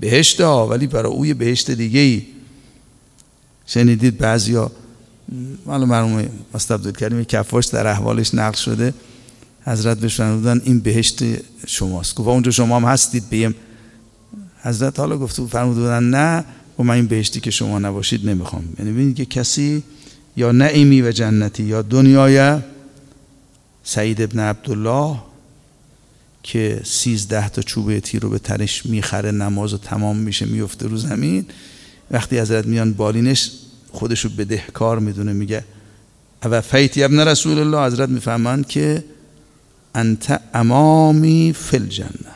بهشت 0.00 0.40
ها 0.40 0.66
ولی 0.66 0.86
برای 0.86 1.12
اوی 1.12 1.34
بهشت 1.34 1.70
دیگه 1.70 2.00
ای. 2.00 2.22
شنیدید 3.66 4.18
بعضیا 4.18 4.70
مرحوم 5.66 6.28
استاد 6.54 6.78
عبدالکریم 6.78 7.24
کفاش 7.24 7.66
در 7.66 7.86
احوالش 7.86 8.34
نقل 8.34 8.56
شده. 8.56 8.94
حضرت 9.64 9.98
بهش 9.98 10.20
بودن 10.20 10.60
این 10.64 10.80
بهشت 10.80 11.22
شماست. 11.66 12.14
گفت 12.14 12.28
اونجا 12.28 12.50
شما 12.50 12.76
هم 12.76 12.84
هستید 12.84 13.28
بیم 13.30 13.54
حضرت 14.62 14.98
حالا 14.98 15.18
گفت 15.18 15.46
فرموده 15.46 15.80
بودن 15.80 16.02
نه 16.02 16.44
و 16.78 16.82
من 16.82 16.94
این 16.94 17.06
بهشتی 17.06 17.40
که 17.40 17.50
شما 17.50 17.78
نباشید 17.78 18.28
نمی‌خوام. 18.28 18.64
یعنی 18.78 18.92
ببینید 18.92 19.16
که 19.16 19.24
کسی 19.24 19.82
یا 20.36 20.52
نعیمی 20.52 21.02
و 21.02 21.12
جنتی 21.12 21.62
یا 21.62 21.82
دنیای 21.82 22.58
سعید 23.84 24.22
ابن 24.22 24.40
عبدالله 24.40 25.16
که 26.48 26.80
سیزده 26.84 27.48
تا 27.48 27.62
چوبه 27.62 28.00
تیر 28.00 28.22
رو 28.22 28.30
به 28.30 28.38
ترش 28.38 28.86
می‌خره 28.86 29.30
نماز 29.30 29.74
و 29.74 29.78
تمام 29.78 30.16
میشه 30.16 30.46
میفته 30.46 30.86
رو 30.86 30.96
زمین. 30.96 31.46
وقتی 32.10 32.38
حضرت 32.38 32.66
میان 32.66 32.92
بالینش 32.92 33.50
خودشو 33.92 34.28
بدهکار 34.28 34.98
می‌دونه 34.98 35.32
میگه 35.32 35.64
و 36.44 36.60
فیتی 36.60 37.02
ابن 37.02 37.20
رسول 37.20 37.58
الله؟ 37.58 37.86
حضرت 37.86 38.08
می‌فهمند 38.08 38.68
که 38.68 39.04
انت 39.94 40.40
امامی 40.54 41.54
فل 41.58 41.86
جنه 41.86 42.34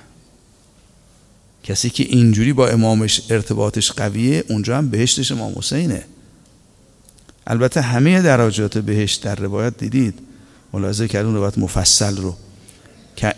کسی 1.62 1.90
که 1.90 2.04
اینجوری 2.04 2.52
با 2.52 2.68
امامش 2.68 3.22
ارتباطش 3.30 3.92
قویه 3.92 4.44
اونجا 4.48 4.78
هم 4.78 4.88
بهشتش 4.88 5.32
امام 5.32 5.52
حسینه. 5.56 6.04
البته 7.46 7.80
همه 7.80 8.22
درجات 8.22 8.78
بهشت 8.78 9.22
در 9.22 9.34
روایت 9.34 9.78
دیدید. 9.78 10.18
ملاحظه 10.72 11.08
کردون 11.08 11.34
روایت 11.34 11.58
مفصل 11.58 12.16
رو. 12.16 12.36
که 13.16 13.34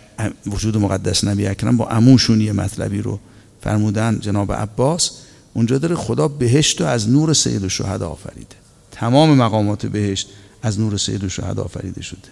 وجود 0.47 0.77
مقدس 0.77 1.25
نبی 1.25 1.47
اکرم 1.47 1.77
با 1.77 1.89
اموشون 1.89 2.41
یه 2.41 2.53
مطلبی 2.53 3.03
رو 3.03 3.21
فرمودن 3.63 4.19
جناب 4.21 4.53
عباس 4.53 5.11
اونجا 5.55 5.79
داره 5.79 5.95
خدا 5.95 6.29
بهشت 6.29 6.81
رو 6.81 6.87
از 6.87 7.09
نور 7.09 7.33
سید 7.33 7.63
الشهدا 7.63 8.09
آفریده. 8.09 8.57
تمام 8.91 9.35
مقامات 9.35 9.87
بهشت 9.87 10.29
از 10.63 10.81
نور 10.81 10.97
سید 10.97 11.23
الشهدا 11.23 11.63
آفریده 11.63 12.03
شده. 12.03 12.29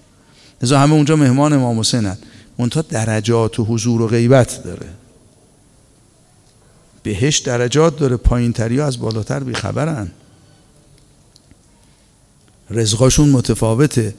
لذا 0.63 0.79
همه 0.79 0.93
اونجا 0.93 1.17
مهمان 1.17 1.53
امام 1.53 1.81
حسینن 1.81 2.19
منتها 2.59 2.83
درجات 2.83 3.61
و 3.61 3.65
حضور 3.65 4.03
و 4.03 4.09
غیبت 4.09 4.63
داره. 4.65 4.89
بهشت 7.03 7.47
درجات 7.47 7.99
داره 7.99 8.17
پایین 8.17 8.53
تری 8.53 8.81
از 8.81 8.99
بالاتر 8.99 9.41
بیخبرن. 9.41 10.11
رزقاشون 12.71 13.29
متفاوته. 13.29 14.15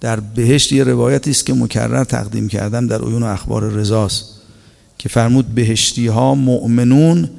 در 0.00 0.20
بهشت 0.20 0.72
یه 0.72 0.84
روایتی 0.84 1.30
است 1.30 1.46
که 1.46 1.54
مکرر 1.54 2.04
تقدیم 2.04 2.48
کردم 2.48 2.86
در 2.86 3.02
عیون 3.02 3.22
اخبار 3.22 3.62
رضاست 3.62 4.24
که 4.98 5.08
فرمود 5.08 5.46
بهشتی 5.46 6.06
ها 6.06 6.34
مؤمنون 6.34 7.30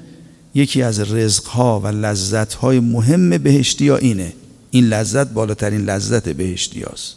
یکی 0.55 0.81
از 0.81 0.99
رزقها 0.99 1.79
و 1.79 1.87
لذتهای 1.87 2.79
مهم 2.79 3.29
بهشتی 3.29 3.89
ها 3.89 3.97
اینه. 3.97 4.33
این 4.71 4.85
لذت 4.85 5.27
بالاترین 5.27 5.81
لذت 5.81 6.29
بهشتی 6.29 6.81
هاست 6.81 7.15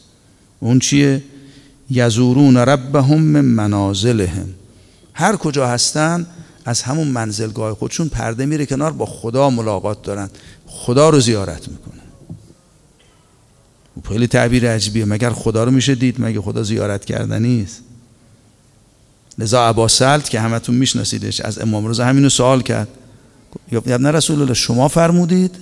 اون 0.60 0.78
چیه؟ 0.78 1.22
یزورون 1.90 2.56
ربهم 2.56 3.18
من 3.22 3.44
منازلهم. 3.44 4.48
هر 5.14 5.36
کجا 5.36 5.66
هستن 5.66 6.26
از 6.64 6.82
همون 6.82 7.08
منزلگاه 7.08 7.74
خودشون 7.74 8.08
پرده 8.08 8.46
میره 8.46 8.66
کنار 8.66 8.92
با 8.92 9.06
خدا 9.06 9.50
ملاقات 9.50 10.02
دارن. 10.02 10.30
خدا 10.66 11.08
رو 11.08 11.20
زیارت 11.20 11.68
می‌کنن. 11.68 11.99
خیلی 14.08 14.26
تعبیر 14.26 14.70
عجیبیه. 14.70 15.04
مگر 15.04 15.30
خدا 15.30 15.64
رو 15.64 15.70
میشه 15.70 15.94
دید؟ 15.94 16.16
مگه 16.18 16.40
خدا 16.40 16.62
زیارت 16.62 17.04
کردنی 17.04 17.62
است 17.62 17.82
لذا 19.38 19.68
عبا 19.68 19.88
سلط 19.88 20.28
که 20.28 20.40
همتون 20.40 20.74
میشناسیدش 20.74 21.40
از 21.40 21.58
امام 21.58 21.86
رضا 21.86 22.04
همینو 22.04 22.28
سوال 22.28 22.62
کرد. 22.62 22.88
ابن 23.72 24.06
رسول 24.06 24.40
الله 24.40 24.54
شما 24.54 24.88
فرمودید 24.88 25.56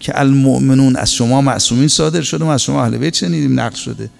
که 0.00 0.20
المؤمنون 0.20 0.96
از 0.96 1.14
شما 1.14 1.40
معصومین 1.40 1.88
صادر 1.88 2.22
شده 2.22 2.44
و 2.44 2.48
از 2.48 2.62
شما 2.62 2.84
اهل 2.84 2.96
بیت 2.96 3.14
شنیدیم 3.14 3.60
نقل 3.60 3.76
شده. 3.76 4.10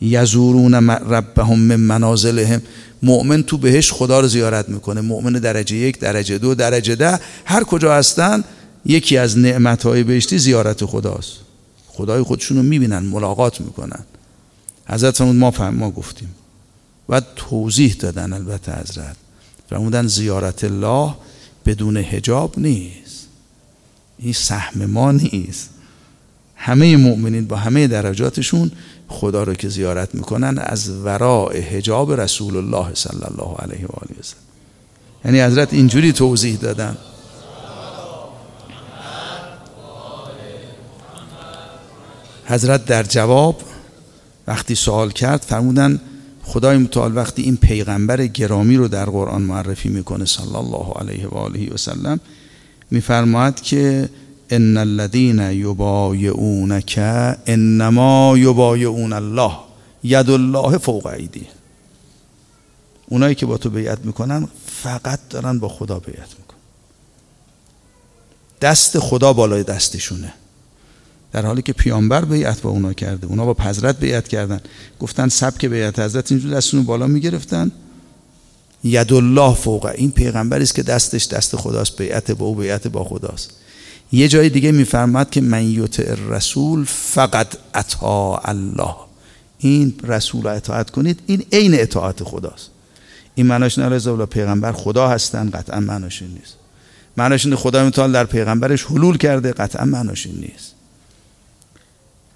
یزورون 0.00 0.74
ربهم 0.90 1.58
من 1.58 1.76
منازلهم. 1.76 2.62
مؤمن 3.02 3.42
تو 3.42 3.58
بهش 3.58 3.92
خدا 3.92 4.20
رو 4.20 4.28
زیارت 4.28 4.68
می‌کنه. 4.68 5.00
مؤمن 5.00 5.32
درجه 5.32 5.76
یک 5.76 5.98
درجه 5.98 6.38
دو 6.38 6.54
درجه 6.54 6.94
ده 6.94 7.20
هر 7.44 7.64
کجا 7.64 7.94
هستن 7.94 8.44
یکی 8.86 9.16
از 9.16 9.38
نعمتهای 9.38 10.02
بهشتی 10.02 10.38
زیارت 10.38 10.84
خداست. 10.84 11.32
خدای 11.92 12.22
خودشون 12.22 12.56
رو 12.56 12.62
می‌بینن 12.62 12.98
ملاقات 12.98 13.60
می‌کنن. 13.60 14.04
حضرت 14.86 15.16
فرمود 15.16 15.36
ما 15.36 15.50
فهم 15.50 15.74
ما 15.74 15.90
گفتیم. 15.90 16.34
و 17.08 17.22
توضیح 17.36 17.94
دادن 17.94 18.32
البته 18.32 18.72
حضرت. 18.72 19.16
فرمودن 19.70 20.06
زیارت 20.06 20.64
الله 20.64 21.14
بدون 21.66 21.96
هجاب 21.96 22.58
نیست. 22.58 23.26
این 24.18 24.32
سهم 24.32 24.86
ما 24.86 25.12
نیست. 25.12 25.70
همه 26.56 26.96
مؤمنین 26.96 27.46
با 27.46 27.56
همه 27.56 27.86
درجاتشون 27.86 28.70
خدا 29.08 29.42
رو 29.42 29.54
که 29.54 29.68
زیارت 29.68 30.14
می‌کنن 30.14 30.58
از 30.58 30.90
وراء 30.90 31.60
حجاب 31.60 32.12
رسول 32.20 32.56
الله 32.56 32.94
صلی 32.94 33.24
الله 33.24 33.56
علیه 33.58 33.86
و 33.86 33.92
آله 33.92 34.16
یعنی 35.24 35.40
حضرت 35.40 35.72
اینجوری 35.72 36.12
توضیح 36.12 36.56
دادن. 36.56 36.96
حضرت 42.46 42.84
در 42.84 43.02
جواب 43.02 43.62
وقتی 44.46 44.74
سوال 44.74 45.10
کرد 45.10 45.42
فرمودن 45.42 46.00
خدای 46.42 46.76
متعال 46.76 47.16
وقتی 47.16 47.42
این 47.42 47.56
پیغمبر 47.56 48.26
گرامی 48.26 48.76
رو 48.76 48.88
در 48.88 49.04
قرآن 49.04 49.42
معرفی 49.42 49.88
می‌کنه 49.88 50.24
صلی 50.24 50.54
الله 50.54 50.92
علیه 51.00 51.26
و 51.26 51.34
آله 51.34 51.70
و 51.70 51.76
سلم 51.76 52.20
میفرماید 52.90 53.60
که 53.60 54.08
ان 54.50 54.76
الذين 54.76 55.38
یبایعونک 55.38 56.98
انما 57.46 58.34
یبایعون 58.38 59.12
الله 59.12 59.52
ید 60.04 60.30
الله 60.30 60.78
فوق 60.78 61.06
ایدی 61.06 61.46
اونایی 63.06 63.34
که 63.34 63.46
با 63.46 63.56
تو 63.56 63.70
بیعت 63.70 63.98
می‌کنن 64.04 64.48
فقط 64.66 65.20
دارن 65.30 65.58
با 65.58 65.68
خدا 65.68 65.98
بیعت 65.98 66.18
می‌کنن. 66.38 66.58
دست 68.60 68.98
خدا 68.98 69.32
بالای 69.32 69.62
دستشونه. 69.62 70.34
در 71.32 71.46
حالی 71.46 71.62
که 71.62 71.72
پیامبر 71.72 72.24
بیعت 72.24 72.62
با 72.62 72.70
اونا 72.70 72.92
کرده 72.92 73.26
اونا 73.26 73.52
با 73.52 73.64
حضرت 73.64 74.00
بیعت 74.00 74.28
کردن. 74.28 74.60
گفتن 75.00 75.28
سبک 75.28 75.66
بیعت 75.66 75.98
حضرت 75.98 76.32
اینجور 76.32 76.54
دستشون 76.54 76.82
بالا 76.82 77.06
می‌گرفتن. 77.06 77.70
ید 78.84 79.12
الله 79.12 79.54
فوق 79.54 79.86
این 79.86 80.10
پیغمبری 80.10 80.62
است 80.62 80.74
که 80.74 80.82
دستش 80.82 81.26
دست 81.26 81.56
خداست 81.56 81.96
بیعت 81.96 82.30
با 82.30 82.46
او 82.46 82.54
بیعت 82.54 82.88
با 82.88 83.04
خداست. 83.04 83.50
یه 84.12 84.28
جای 84.28 84.48
دیگه 84.48 84.72
میفرماد 84.72 85.30
که 85.30 85.40
من 85.40 85.70
یطع 85.70 86.14
رسول 86.14 86.84
فقط 86.84 87.46
اطاع 87.74 88.40
الله. 88.44 88.94
این 89.58 89.94
رسول 90.04 90.46
اطاعت 90.46 90.90
کنید 90.90 91.20
این 91.26 91.42
عین 91.52 91.80
اطاعت 91.80 92.24
خداست. 92.24 92.70
این 93.34 93.46
معناش 93.46 93.78
نه 93.78 94.26
پیغمبر 94.26 94.72
خدا 94.72 95.08
هستن 95.08 95.50
قطعا 95.50 95.80
معناش 95.80 96.22
نیست. 96.22 96.56
معناش 97.16 97.46
خدا 97.46 97.86
متعال 97.86 98.12
در 98.12 98.24
پیغمبرش 98.24 98.84
حلول 98.84 99.16
کرده 99.16 99.52
قطعا 99.52 99.84
معناش 99.84 100.26
نیست. 100.26 100.71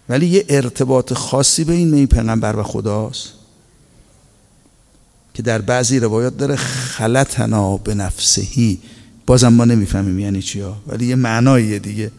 ولی 0.09 0.27
یه 0.27 0.45
ارتباط 0.49 1.13
خاصی 1.13 1.65
بین 1.65 1.95
این 1.95 2.07
پیغمبر 2.07 2.57
و 2.57 2.63
خداست 2.63 3.33
که 5.35 5.43
در 5.43 5.61
بعضی 5.61 5.99
روایات 5.99 6.37
داره 6.37 6.57
خلطنا 6.57 7.77
به 7.77 7.95
نفسهی. 7.95 8.79
بازم 9.27 9.49
ما 9.49 9.65
نمی‌فهمیم 9.65 10.19
یعنی 10.19 10.43
چیا 10.43 10.77
ولی 10.87 11.07
یه 11.07 11.15
معناییه 11.15 11.79
دیگه. 11.79 12.11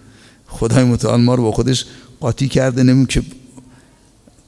خدای 0.47 0.83
متعال 0.83 1.21
ما 1.21 1.35
رو 1.35 1.43
با 1.43 1.51
خودش 1.51 1.85
قاطی 2.19 2.47
کرده 2.47 2.83
نمیم 2.83 3.05
که 3.05 3.23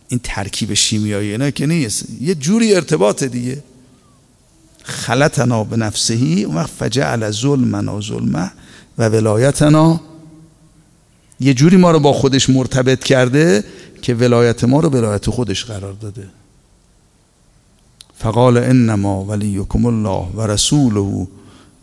این 0.07 0.19
ترکیب 0.23 0.73
شیمیایی 0.73 1.37
نه 1.37 1.51
که 1.51 1.65
نیست. 1.65 2.05
یه 2.21 2.35
جوری 2.35 2.75
ارتباط 2.75 3.23
دیگه. 3.23 3.63
خلطنا 4.83 5.63
به 5.63 5.77
نفسهی 5.77 6.43
اون 6.43 6.55
وقت 6.55 6.69
فجعل 6.69 7.31
ظلمنا 7.31 8.01
ظلمه 8.01 8.51
و 8.97 9.09
ولایتنا 9.09 10.01
یه 11.39 11.53
جوری 11.53 11.77
ما 11.77 11.91
رو 11.91 11.99
با 11.99 12.13
خودش 12.13 12.49
مرتبط 12.49 13.03
کرده 13.03 13.63
که 14.01 14.13
ولایت 14.13 14.63
ما 14.63 14.79
رو 14.79 14.89
ولایت 14.89 15.29
خودش 15.29 15.65
قرار 15.65 15.93
داده. 15.93 16.27
فقال 18.17 18.57
انما 18.57 19.23
ولیکم 19.25 19.85
الله 19.85 20.27
و 20.35 20.47
رسوله 20.47 21.27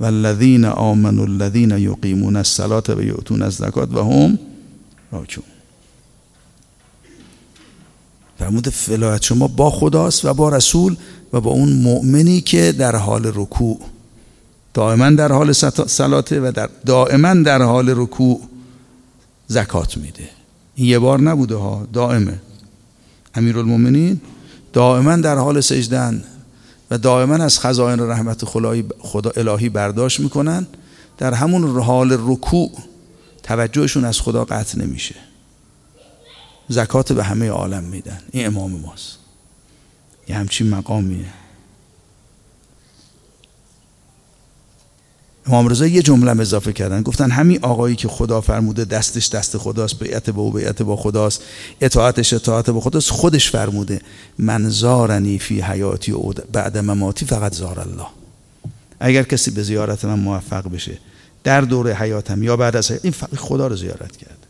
والذین 0.01 0.65
آمنوا 0.65 1.25
الذین 1.25 1.71
یقیمون 1.71 2.37
الصلاة 2.37 2.85
و 2.89 3.03
یؤتون 3.03 3.43
الزکات 3.43 3.95
و 3.95 4.03
هم 4.03 4.39
راکون 5.13 5.45
فرمود 8.39 8.75
ولایت 8.89 9.23
شما 9.23 9.49
با 9.49 9.71
خداست 9.71 10.25
و 10.25 10.35
با 10.35 10.49
رسول 10.49 10.97
و 11.33 11.41
با 11.41 11.51
اون 11.51 11.73
مؤمنی 11.73 12.41
که 12.41 12.73
در 12.73 12.97
حال 12.97 13.33
رکوع. 13.35 13.81
دائما 14.75 15.11
در 15.11 15.33
حال 15.33 15.53
صلاته 15.87 16.41
و 16.41 16.53
در 16.53 16.69
دائما 16.87 17.35
در 17.35 17.63
حال 17.63 17.91
رکوع. 17.97 18.41
زکات 19.47 19.97
میده. 19.97 20.29
این 20.75 20.89
یه 20.89 20.99
بار 20.99 21.21
نبوده 21.21 21.55
ها 21.55 21.87
دائمه. 21.93 22.41
امیرالمومنین 23.35 24.21
دائما 24.73 25.17
در 25.17 25.37
حال 25.39 25.61
سجدن 25.61 26.25
و 26.91 26.99
دائما 26.99 27.35
از 27.35 27.61
خزائن 27.61 28.01
رحمت 28.01 28.45
خدا 28.99 29.31
الهی 29.37 29.69
برداشت 29.69 30.21
می‌کنن. 30.21 30.67
در 31.19 31.35
همون 31.35 31.81
حال 31.81 32.19
رکوع 32.21 32.73
توجهشون 33.43 34.05
از 34.05 34.21
خدا 34.21 34.45
قطع 34.45 34.79
نمیشه. 34.79 35.15
زکات 36.69 37.13
به 37.13 37.25
همه 37.25 37.49
عالم 37.49 37.85
میدن. 37.85 38.21
این 38.33 38.47
امام 38.47 38.73
ماست. 38.73 39.19
یه 40.29 40.37
همچین 40.37 40.71
مقامیه. 40.71 41.27
امام 45.47 45.69
رضا 45.69 45.87
یه 45.87 46.03
جمله 46.03 46.41
اضافه 46.41 46.73
کردن. 46.73 47.03
گفتن 47.03 47.31
همین 47.31 47.59
آقایی 47.63 47.97
که 47.97 48.09
خدا 48.09 48.41
فرموده 48.41 48.85
دستش 48.85 49.29
دست 49.29 49.59
خداست 49.59 49.99
بیعت 49.99 50.31
با 50.31 50.43
او 50.43 50.53
بیعت 50.53 50.83
با 50.83 50.97
خداست 50.97 51.43
اطاعتش 51.81 52.33
اطاعت 52.33 52.71
با 52.71 52.81
خداست 52.81 53.11
خودش 53.11 53.51
فرموده 53.51 54.01
من 54.39 54.69
زارنی 54.69 55.39
فی 55.39 55.61
حیاتی 55.61 56.13
و 56.13 56.33
بعد 56.53 56.79
مماتی 56.79 57.27
فقط 57.27 57.55
زار 57.55 57.81
الله. 57.81 58.07
اگر 59.01 59.23
کسی 59.23 59.51
به 59.51 59.63
زیارت 59.63 60.05
من 60.05 60.19
موفق 60.19 60.71
بشه 60.71 60.99
در 61.45 61.61
دور 61.61 61.93
حیاتم 61.93 62.43
یا 62.43 62.57
بعد 62.57 62.77
از 62.77 62.91
حیات 62.91 63.05
این 63.05 63.13
فقط 63.13 63.35
خدا 63.35 63.67
رو 63.67 63.77
زیارت 63.77 64.17
کرد. 64.17 64.47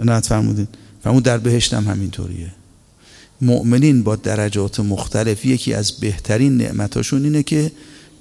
نه 0.00 0.20
فرمودین. 0.20 0.68
فرمود 1.04 1.22
در 1.22 1.38
بهشتم 1.38 1.84
همینطوریه. 1.84 2.52
مؤمنین 3.42 4.02
با 4.02 4.16
درجات 4.16 4.80
مختلف 4.80 5.44
یکی 5.44 5.74
از 5.74 5.92
بهترین 5.92 6.56
نعمتاشون 6.56 7.24
اینه 7.24 7.42
که 7.42 7.72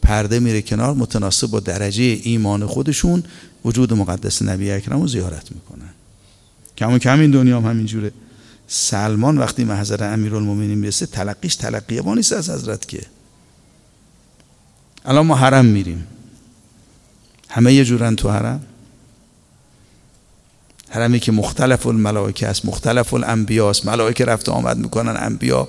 پرده 0.01 0.39
میره 0.39 0.61
کنار 0.61 0.93
متناسب 0.93 1.47
با 1.47 1.59
درجه 1.59 2.03
ایمان 2.03 2.65
خودشون 2.65 3.23
وجود 3.65 3.93
مقدس 3.93 4.41
نبی 4.41 4.71
اکرم 4.71 5.01
رو 5.01 5.07
زیارت 5.07 5.51
می‌کنن. 5.51 5.89
کم 6.77 6.93
و 6.93 6.97
کم 6.97 7.19
این 7.19 7.31
دنیا 7.31 7.61
هم 7.61 7.69
همینجوره. 7.69 8.11
سلمان 8.67 9.37
وقتی 9.37 9.63
محضر 9.63 10.13
امیرالمومنین 10.13 10.77
می‌رسه 10.77 11.05
تلقیش 11.05 11.55
تلقیه 11.55 12.01
نیست 12.01 12.33
از 12.33 12.49
حضرت 12.49 12.87
که. 12.87 13.01
الان 15.05 15.25
ما 15.25 15.35
حرم 15.35 15.65
میریم. 15.65 16.07
همه 17.49 17.73
یه 17.73 17.85
جورن 17.85 18.15
تو 18.15 18.29
حرم. 18.29 18.61
حرمی 20.89 21.19
که 21.19 21.31
مختلف 21.31 21.87
الملائکه 21.87 22.47
است 22.47 22.65
مختلف 22.65 23.13
الانبیا 23.13 23.69
است. 23.69 23.85
ملائکه 23.85 24.25
رفت 24.25 24.49
آمد 24.49 24.77
می‌کنن 24.77 25.15
انبیا 25.19 25.67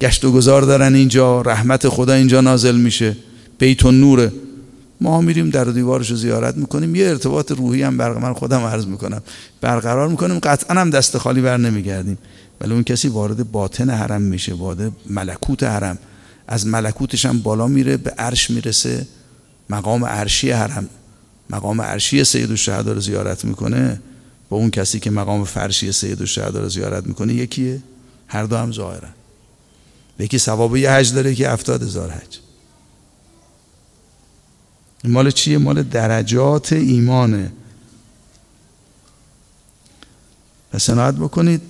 گشت 0.00 0.24
و 0.24 0.32
گذار 0.32 0.62
دارن 0.62 0.94
اینجا. 0.94 1.40
رحمت 1.40 1.88
خدا 1.88 2.12
اینجا 2.12 2.40
نازل 2.40 2.76
میشه. 2.76 3.16
بیت 3.58 3.84
و 3.84 4.30
ما 5.00 5.20
میریم 5.20 5.50
در 5.50 5.64
دیوارش 5.64 6.10
رو 6.10 6.16
زیارت 6.16 6.56
می‌کنیم. 6.56 6.94
یه 6.94 7.08
ارتباط 7.08 7.52
روحی 7.52 7.82
هم 7.82 7.96
برقرار 7.96 8.22
من 8.22 8.32
خودم 8.32 8.60
عرض 8.60 8.86
می‌کنم. 8.86 9.22
برقرار 9.60 10.08
می‌کنیم. 10.08 10.38
قطعا 10.38 10.80
هم 10.80 10.90
دست 10.90 11.18
خالی 11.18 11.40
بر 11.40 11.56
نمیگردیم. 11.56 12.18
ولی 12.60 12.72
اون 12.72 12.82
کسی 12.82 13.08
وارد 13.08 13.52
باطن 13.52 13.90
حرم 13.90 14.22
میشه 14.22 14.54
وارد 14.54 14.92
ملکوت 15.10 15.62
حرم. 15.62 15.98
از 16.48 16.66
ملکوتش 16.66 17.26
هم 17.26 17.38
بالا 17.38 17.66
میره 17.66 17.96
به 17.96 18.10
عرش 18.10 18.50
می‌رسه. 18.50 19.06
مقام 19.70 20.04
عرشی 20.04 20.50
حرم. 20.50 20.88
مقام 21.50 21.80
عرشی 21.80 22.24
سید 22.24 22.50
الشهدا 22.50 22.92
رو 22.92 23.00
زیارت 23.00 23.44
می‌کنه. 23.44 24.00
اون 24.54 24.70
کسی 24.70 25.00
که 25.00 25.10
مقام 25.10 25.44
فرشی 25.44 25.92
سید 25.92 26.22
و 26.22 26.24
رو 26.58 26.68
زیارت 26.68 27.06
می‌کنه 27.06 27.34
یکیه. 27.34 27.82
هر 28.28 28.44
دو 28.44 28.56
هم 28.56 28.72
ظاهرن. 28.72 29.14
یکی 30.18 30.38
ثواب 30.38 30.76
یه 30.76 30.90
حج 30.90 31.12
داره 31.12 31.34
که 31.34 31.50
افتاد 31.50 31.82
هزار 31.82 32.10
حج. 32.10 32.38
مال 35.04 35.30
چیه؟ 35.30 35.58
مال 35.58 35.82
درجات 35.82 36.72
ایمانه. 36.72 37.52
و 40.74 40.78
سناعت 40.78 41.14
بکنید 41.14 41.62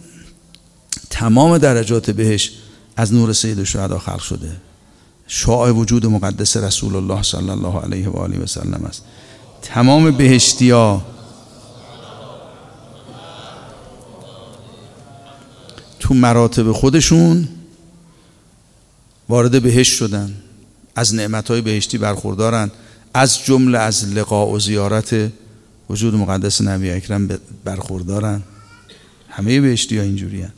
تمام 1.11 1.59
درجات 1.59 2.11
بهش 2.11 2.53
از 2.97 3.14
نور 3.14 3.33
سید 3.33 3.59
و 3.59 3.64
شهدا 3.64 3.99
خلق 3.99 4.20
شده. 4.20 4.57
شعاع 5.27 5.70
وجود 5.70 6.07
مقدس 6.07 6.57
رسول 6.57 6.97
الله 6.97 7.23
صلی 7.23 7.51
الله 7.51 7.81
علیه 7.81 8.09
و 8.09 8.16
آله 8.16 8.38
و 8.38 8.47
سلم 8.47 8.85
است. 8.85 9.03
تمام 9.62 10.11
بهشتی 10.11 10.73
تو 16.05 16.14
مراتب 16.14 16.73
خودشون 16.73 17.49
وارد 19.29 19.62
بهشت 19.62 19.93
شدن. 19.93 20.35
از 20.97 21.14
نعمتهای 21.14 21.61
بهشتی 21.61 21.99
برخوردارن. 21.99 22.71
از 23.14 23.45
جمله 23.45 23.79
از 23.79 24.05
لقاء 24.05 24.49
و 24.49 24.59
زیارت 24.59 25.33
وجود 25.90 26.14
مقدس 26.14 26.61
نبی 26.61 26.90
اکرم 26.90 27.29
برخوردارن. 27.64 28.43
همه 29.29 29.61
بهشتی 29.61 29.99
ها 29.99 30.03
اینجوری 30.03 30.43
هن. 30.43 30.53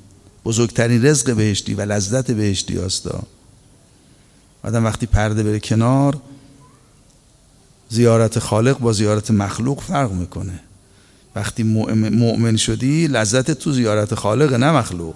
بزرگترین 0.45 1.07
رزق 1.07 1.35
بهشتی 1.35 1.75
و 1.75 1.81
لذت 1.81 2.31
بهشتی 2.31 2.79
هستا 2.79 3.23
آدم 4.63 4.85
وقتی 4.85 5.07
پرده 5.07 5.43
بره 5.43 5.61
کنار 5.61 6.17
زیارت 7.89 8.39
خالق 8.39 8.79
با 8.79 8.93
زیارت 8.93 9.31
مخلوق 9.31 9.81
فرق 9.81 10.13
می‌کنه. 10.13 10.61
وقتی 11.37 11.63
مؤمن 11.63 12.57
شدی 12.57 13.07
لذت 13.07 13.51
تو 13.51 13.73
زیارت 13.73 14.15
خالق 14.15 14.53
نه 14.53 14.73
مخلوق. 14.73 15.15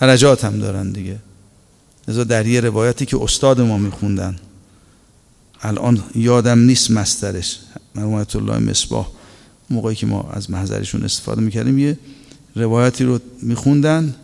درجات 0.00 0.44
هم 0.44 0.58
دارن 0.58 0.92
دیگه. 0.92 1.18
ازا 2.08 2.24
در 2.24 2.46
یه 2.46 2.60
روایتی 2.60 3.06
که 3.06 3.22
استاد 3.22 3.60
ما 3.60 3.78
میخوندن 3.78 4.36
الان 5.62 6.04
یادم 6.14 6.58
نیست 6.58 6.90
مسترش 6.90 7.58
مرحومت 7.94 8.36
الله 8.36 8.58
مصباح 8.58 9.08
موقعی 9.70 9.94
که 9.94 10.06
ما 10.06 10.30
از 10.32 10.50
محضرشون 10.50 11.04
استفاده 11.04 11.40
می‌کردیم 11.40 11.78
یه 11.78 11.98
روایتی 12.54 13.04
رو 13.04 13.18
میخوندن 13.42 14.14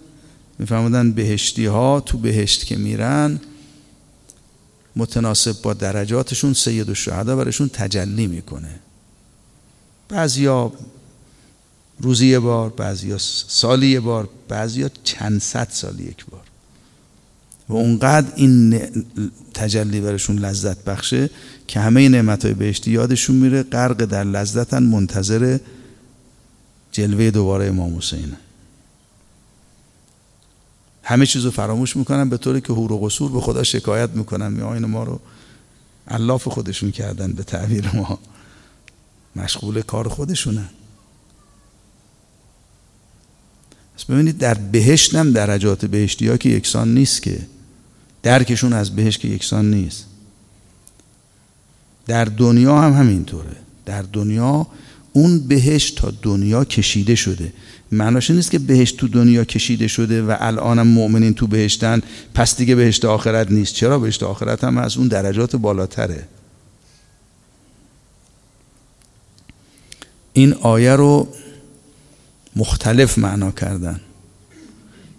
میفهمدن 0.58 1.12
بهشتی 1.12 1.66
ها 1.66 2.00
تو 2.00 2.18
بهشت 2.18 2.64
که 2.64 2.76
میرن 2.76 3.40
متناسب 4.96 5.62
با 5.62 5.74
درجاتشون 5.74 6.52
سید 6.52 6.88
الشهدا 6.88 7.36
برشون 7.36 7.68
تجلی 7.68 8.26
می‌کنه. 8.26 8.80
بعضیا 10.08 10.72
روزی 12.00 12.26
یه 12.26 12.38
بار 12.38 12.70
بعضیا 12.70 13.18
سالی 13.18 13.86
یه 13.86 14.00
بار 14.00 14.28
بعضیا 14.48 14.90
چند 15.04 15.40
صد 15.40 15.68
سال 15.70 16.00
یک 16.00 16.26
بار. 16.26 16.40
و 17.68 17.74
اونقدر 17.74 18.32
این 18.36 18.80
تجلی 19.54 20.00
برشون 20.00 20.38
لذت 20.38 20.84
بخشه 20.84 21.30
که 21.66 21.80
همه 21.80 22.08
نعمت 22.08 22.44
های 22.44 22.54
بهشتی 22.54 22.90
یادشون 22.90 23.36
میره 23.36 23.62
غرق 23.62 24.04
در 24.04 24.24
لذتن 24.24 24.82
منتظر 24.82 25.58
جلوه 26.92 27.30
دوباره 27.30 27.66
امام 27.66 27.96
حسینه 27.96 28.36
همه 31.02 31.26
چیزو 31.26 31.50
فراموش 31.50 31.96
می‌کنن 31.96 32.28
به 32.28 32.36
طوری 32.36 32.60
که 32.60 32.72
هور 32.72 32.92
و 32.92 32.98
قصور 32.98 33.32
به 33.32 33.40
خدا 33.40 33.62
شکایت 33.62 34.10
می‌کنن. 34.10 34.52
می 34.52 34.62
این 34.62 34.84
ما 34.84 35.04
رو 35.04 35.20
علاف 36.08 36.48
خودشون 36.48 36.90
کردن 36.90 37.32
به 37.32 37.42
تعبیر 37.42 37.90
ما. 37.94 38.18
مشغول 39.36 39.82
کار 39.82 40.08
خودشونن 40.08 40.68
پس 43.96 44.04
ببینید 44.04 44.38
در 44.38 44.54
بهشت 44.54 45.14
هم 45.14 45.32
درجات 45.32 45.84
بهشتی 45.84 46.28
ها 46.28 46.36
که 46.36 46.48
یکسان 46.48 46.94
نیست 46.94 47.22
که. 47.22 47.38
درکشون 48.22 48.72
از 48.72 48.96
بهشت 48.96 49.20
که 49.20 49.28
یکسان 49.28 49.70
نیست. 49.70 50.06
در 52.06 52.24
دنیا 52.24 52.80
هم 52.80 52.92
همینطوره. 52.92 53.56
در 53.86 54.02
دنیا 54.02 54.66
اون 55.12 55.38
بهشت 55.38 55.98
تا 55.98 56.12
دنیا 56.22 56.64
کشیده 56.64 57.14
شده. 57.14 57.52
معناش 57.92 58.30
نیست 58.30 58.50
که 58.50 58.58
بهشت 58.58 58.96
تو 58.96 59.08
دنیا 59.08 59.44
کشیده 59.44 59.88
شده 59.88 60.22
و 60.22 60.36
الانم 60.40 60.86
مؤمنین 60.86 61.34
تو 61.34 61.46
بهشتن 61.46 62.02
پس 62.34 62.56
دیگه 62.56 62.74
بهشت 62.74 63.04
آخرت 63.04 63.50
نیست. 63.50 63.74
چرا 63.74 63.98
بهشت 63.98 64.22
آخرت 64.22 64.64
هم 64.64 64.78
از 64.78 64.96
اون 64.96 65.08
درجات 65.08 65.56
بالاتره؟ 65.56 66.28
این 70.32 70.52
آیه 70.52 70.92
رو 70.96 71.28
مختلف 72.56 73.18
معنا 73.18 73.50
کردن. 73.50 74.00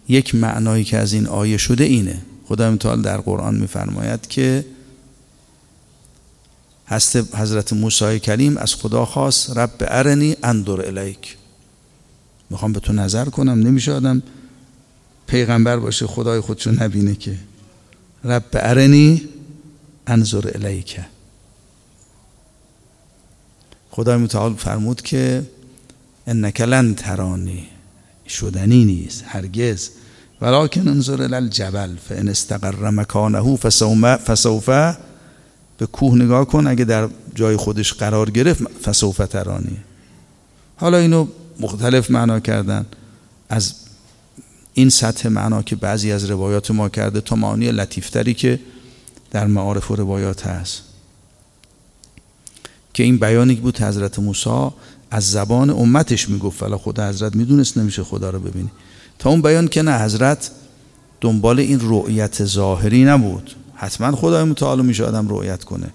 یک 0.08 0.36
معنایی 0.36 0.84
که 0.84 0.98
از 0.98 1.14
این 1.14 1.28
آیه 1.28 1.58
شده 1.58 1.84
اینه. 1.84 2.22
خدا 2.48 2.72
متعال 2.72 3.02
در 3.02 3.18
قرآن 3.18 3.56
میفرماید 3.56 4.28
که 4.28 4.66
حضرت 7.34 7.74
موسی 7.74 8.20
کریم 8.20 8.58
از 8.58 8.76
خدا 8.76 9.06
خواست 9.06 9.58
رب 9.58 9.72
ارنی 9.80 10.36
اندر 10.44 10.86
الیک. 10.86 11.38
می‌خوام 12.50 12.74
به 12.74 12.80
تو 12.80 12.94
نظر 12.94 13.26
کنم 13.26 13.68
نمیشه 13.68 13.92
آدم 13.92 14.24
پیغمبر 15.28 15.78
باشه 15.78 16.08
خدای 16.08 16.40
خودشو 16.40 16.72
نبینه 16.72 17.16
که. 17.16 17.38
رب 18.24 18.46
ارنی 18.54 19.22
انظر 20.08 20.52
الیک. 20.56 21.00
خدای 23.92 24.18
متعال 24.18 24.54
فرمود 24.54 25.02
که 25.02 25.44
انک 26.28 26.62
لن 26.62 26.96
ترانی 26.96 27.68
شدنی 28.28 28.86
نیست 28.86 29.24
هرگز 29.28 29.90
ولکن 30.42 30.88
انظر 30.88 31.36
الجبل 31.36 31.96
فان 32.10 32.28
استقر 32.28 32.90
مکانه 32.90 33.56
فسوف 34.18 34.70
به 35.78 35.86
کوه 35.86 36.16
نگاه 36.16 36.46
کن 36.46 36.68
اگه 36.68 36.86
در 36.86 37.10
جای 37.36 37.56
خودش 37.56 37.94
قرار 37.94 38.30
گرفت 38.30 38.64
فسوف 38.84 39.18
ترانی. 39.18 39.78
حالا 40.78 40.98
اینو 40.98 41.28
مختلف 41.60 42.12
معنا 42.12 42.40
کردن. 42.40 42.86
از 43.50 43.74
این 44.74 44.90
سطح 44.90 45.30
معنا 45.30 45.62
که 45.62 45.76
بعضی 45.76 46.12
از 46.12 46.26
روایات 46.26 46.72
ما 46.72 46.90
کرده 46.90 47.22
تا 47.22 47.36
معانی 47.36 47.72
لطیفتری 47.72 48.34
که 48.34 48.60
در 49.32 49.48
معارف 49.48 49.92
و 49.92 49.96
روایات 49.96 50.48
هست. 50.48 50.82
که 52.94 53.04
این 53.04 53.18
بیانی 53.18 53.56
بود 53.56 53.82
حضرت 53.82 54.20
موسی 54.20 54.72
از 55.16 55.32
زبان 55.32 55.70
امتش 55.70 56.30
می‌گفت. 56.30 56.64
ولی 56.64 56.76
خود 56.76 57.00
حضرت 57.00 57.36
می‌دونست 57.36 57.78
نمیشه 57.78 58.04
خدا 58.04 58.30
رو 58.30 58.40
ببینی 58.40 58.70
تا 59.20 59.30
اون 59.30 59.42
بیان 59.42 59.68
که 59.68 59.82
نه 59.82 60.00
حضرت 60.00 60.52
دنبال 61.22 61.60
این 61.60 61.80
رؤیت 61.82 62.46
ظاهری 62.46 63.06
نبود. 63.06 63.56
حتما 63.76 64.16
خدای 64.16 64.44
متعال 64.44 64.86
میشه 64.86 65.04
آدم 65.04 65.28
رؤیت 65.28 65.64
کنه. 65.64 65.90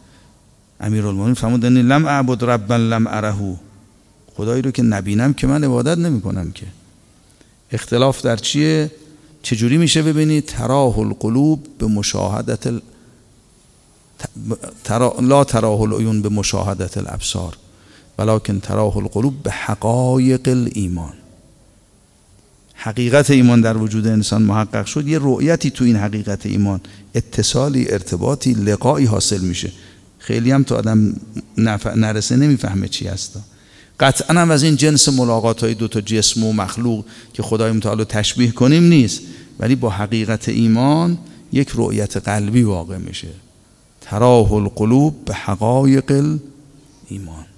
امیرالمومنین 0.80 1.34
فرمودن 1.34 1.72
لم 1.72 2.04
اعبد 2.04 2.44
ربا 2.44 2.76
لم 2.76 3.06
ارهو. 3.06 3.56
خدایی 4.36 4.62
رو 4.62 4.70
که 4.70 4.82
نبینم 4.82 5.34
که 5.34 5.46
من 5.46 5.64
عبادت 5.64 5.98
نمی 5.98 6.20
کنم 6.20 6.52
که. 6.52 6.66
اختلاف 7.72 8.22
در 8.22 8.36
چیه؟ 8.36 8.90
چجوری 9.42 9.78
میشه 9.78 10.02
ببینید 10.02 10.46
تراه 10.46 10.98
القلوب 10.98 11.66
به 11.78 11.86
مشاهدت 11.86 12.66
ال... 12.66 12.80
ترا... 14.84 15.16
لا 15.20 15.44
تراه 15.44 15.80
العیون 15.80 16.22
به 16.22 16.28
مشاهدت 16.28 16.98
الابصار. 16.98 17.56
ولکن 18.20 18.60
تراه 18.60 18.96
القلوب 18.96 19.42
به 19.42 19.50
حقایق 19.50 20.48
الایمان. 20.48 21.12
حقیقت 22.74 23.30
ایمان 23.30 23.60
در 23.60 23.76
وجود 23.76 24.06
انسان 24.06 24.42
محقق 24.42 24.86
شد. 24.86 25.08
یه 25.08 25.18
رؤیتی 25.18 25.70
تو 25.70 25.84
این 25.84 25.96
حقیقت 25.96 26.46
ایمان 26.46 26.80
اتصالی 27.14 27.90
ارتباطی 27.90 28.52
لقایی 28.52 29.06
حاصل 29.06 29.40
میشه. 29.40 29.72
خیلی 30.18 30.50
هم 30.50 30.62
تو 30.62 30.74
آدم 30.74 31.16
نرسه 31.96 32.36
نمی‌فهمه 32.36 32.88
چی 32.88 33.08
هستا 33.08 33.40
قطعا 34.00 34.40
هم 34.40 34.50
از 34.50 34.62
این 34.62 34.76
جنس 34.76 35.08
ملاقات 35.08 35.64
های 35.64 35.74
دو 35.74 35.88
تا 35.88 36.00
جسم 36.00 36.44
و 36.44 36.52
مخلوق 36.52 37.04
که 37.32 37.42
خدای 37.42 37.72
متعال 37.72 38.04
تشبیه 38.04 38.50
کنیم 38.50 38.82
نیست. 38.82 39.22
ولی 39.58 39.76
با 39.76 39.90
حقیقت 39.90 40.48
ایمان 40.48 41.18
یک 41.52 41.68
رؤیت 41.74 42.16
قلبی 42.16 42.62
واقع 42.62 42.96
میشه. 42.96 43.28
تراه 44.00 44.52
القلوب 44.52 45.24
به 45.24 45.34
حقایق 45.34 46.38
ایمان 47.08 47.49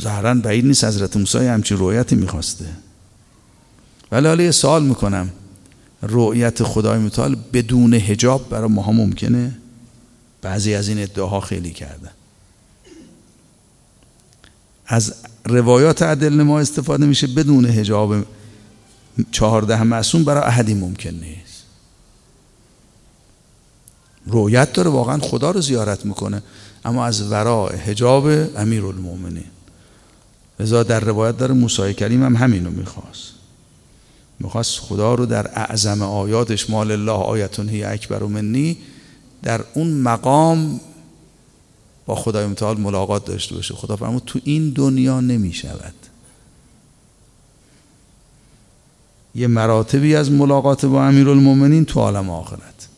ظاهرا 0.00 0.34
بعید 0.34 0.66
نیست 0.66 0.84
حضرت 0.84 1.16
موسی 1.16 1.38
همچین 1.38 1.78
رؤیتی 1.78 2.16
می‌خواسته. 2.16 2.66
ولی 4.12 4.26
حالا 4.26 4.42
یه 4.42 4.50
سوال 4.50 4.84
می‌کنم. 4.84 5.30
رؤیت 6.02 6.62
خدای 6.62 6.98
متعال 6.98 7.36
بدون 7.52 7.94
هجاب 7.94 8.48
برای 8.48 8.68
ماها 8.68 8.92
ممکنه؟ 8.92 9.58
بعضی 10.42 10.74
از 10.74 10.88
این 10.88 11.02
ادعاها 11.02 11.40
خیلی 11.40 11.70
کردن 11.70 12.10
از 14.86 15.14
روایات 15.46 16.02
عدل 16.02 16.42
ما 16.42 16.60
استفاده 16.60 17.06
میشه 17.06 17.26
بدون 17.26 17.64
هجاب 17.64 18.14
چهارده 19.32 19.82
معصوم 19.82 20.24
برای 20.24 20.42
احدی 20.42 20.74
ممکن 20.74 21.10
نیست. 21.10 21.62
رویت 24.26 24.72
داره 24.72 24.90
واقعا 24.90 25.18
خدا 25.18 25.50
رو 25.50 25.60
زیارت 25.60 26.06
می‌کنه 26.06 26.42
اما 26.84 27.06
از 27.06 27.30
ورای 27.30 27.76
هجاب 27.76 28.26
امیر 28.58 28.84
المومنین 28.84 29.44
لذا 30.62 30.82
در 30.82 31.00
روایت 31.00 31.36
داره 31.36 31.54
موسی 31.54 31.94
کریم 31.94 32.22
هم 32.22 32.36
همینو 32.36 32.70
می‌خواست. 32.70 33.32
می‌خواست 34.40 34.78
خدا 34.78 35.14
رو 35.14 35.26
در 35.26 35.50
اعظم 35.58 36.02
آیاتش 36.02 36.70
مال 36.70 36.90
الله 36.90 37.12
آیتون 37.12 37.68
هی 37.68 37.84
اکبر 37.84 38.22
و 38.22 38.28
منی 38.28 38.76
در 39.42 39.64
اون 39.74 39.90
مقام 39.90 40.80
با 42.06 42.14
خدای 42.14 42.46
متعال 42.46 42.80
ملاقات 42.80 43.24
داشته 43.24 43.54
باشه. 43.54 43.74
خدا 43.74 43.96
فرمود 43.96 44.22
تو 44.26 44.40
این 44.44 44.70
دنیا 44.70 45.20
نمی 45.20 45.52
شود 45.52 45.94
یه 49.34 49.46
مراتبی 49.46 50.14
از 50.14 50.30
ملاقات 50.30 50.86
با 50.86 51.04
امیرالمومنین 51.04 51.84
تو 51.84 52.00
عالم 52.00 52.30
آخرت. 52.30 52.88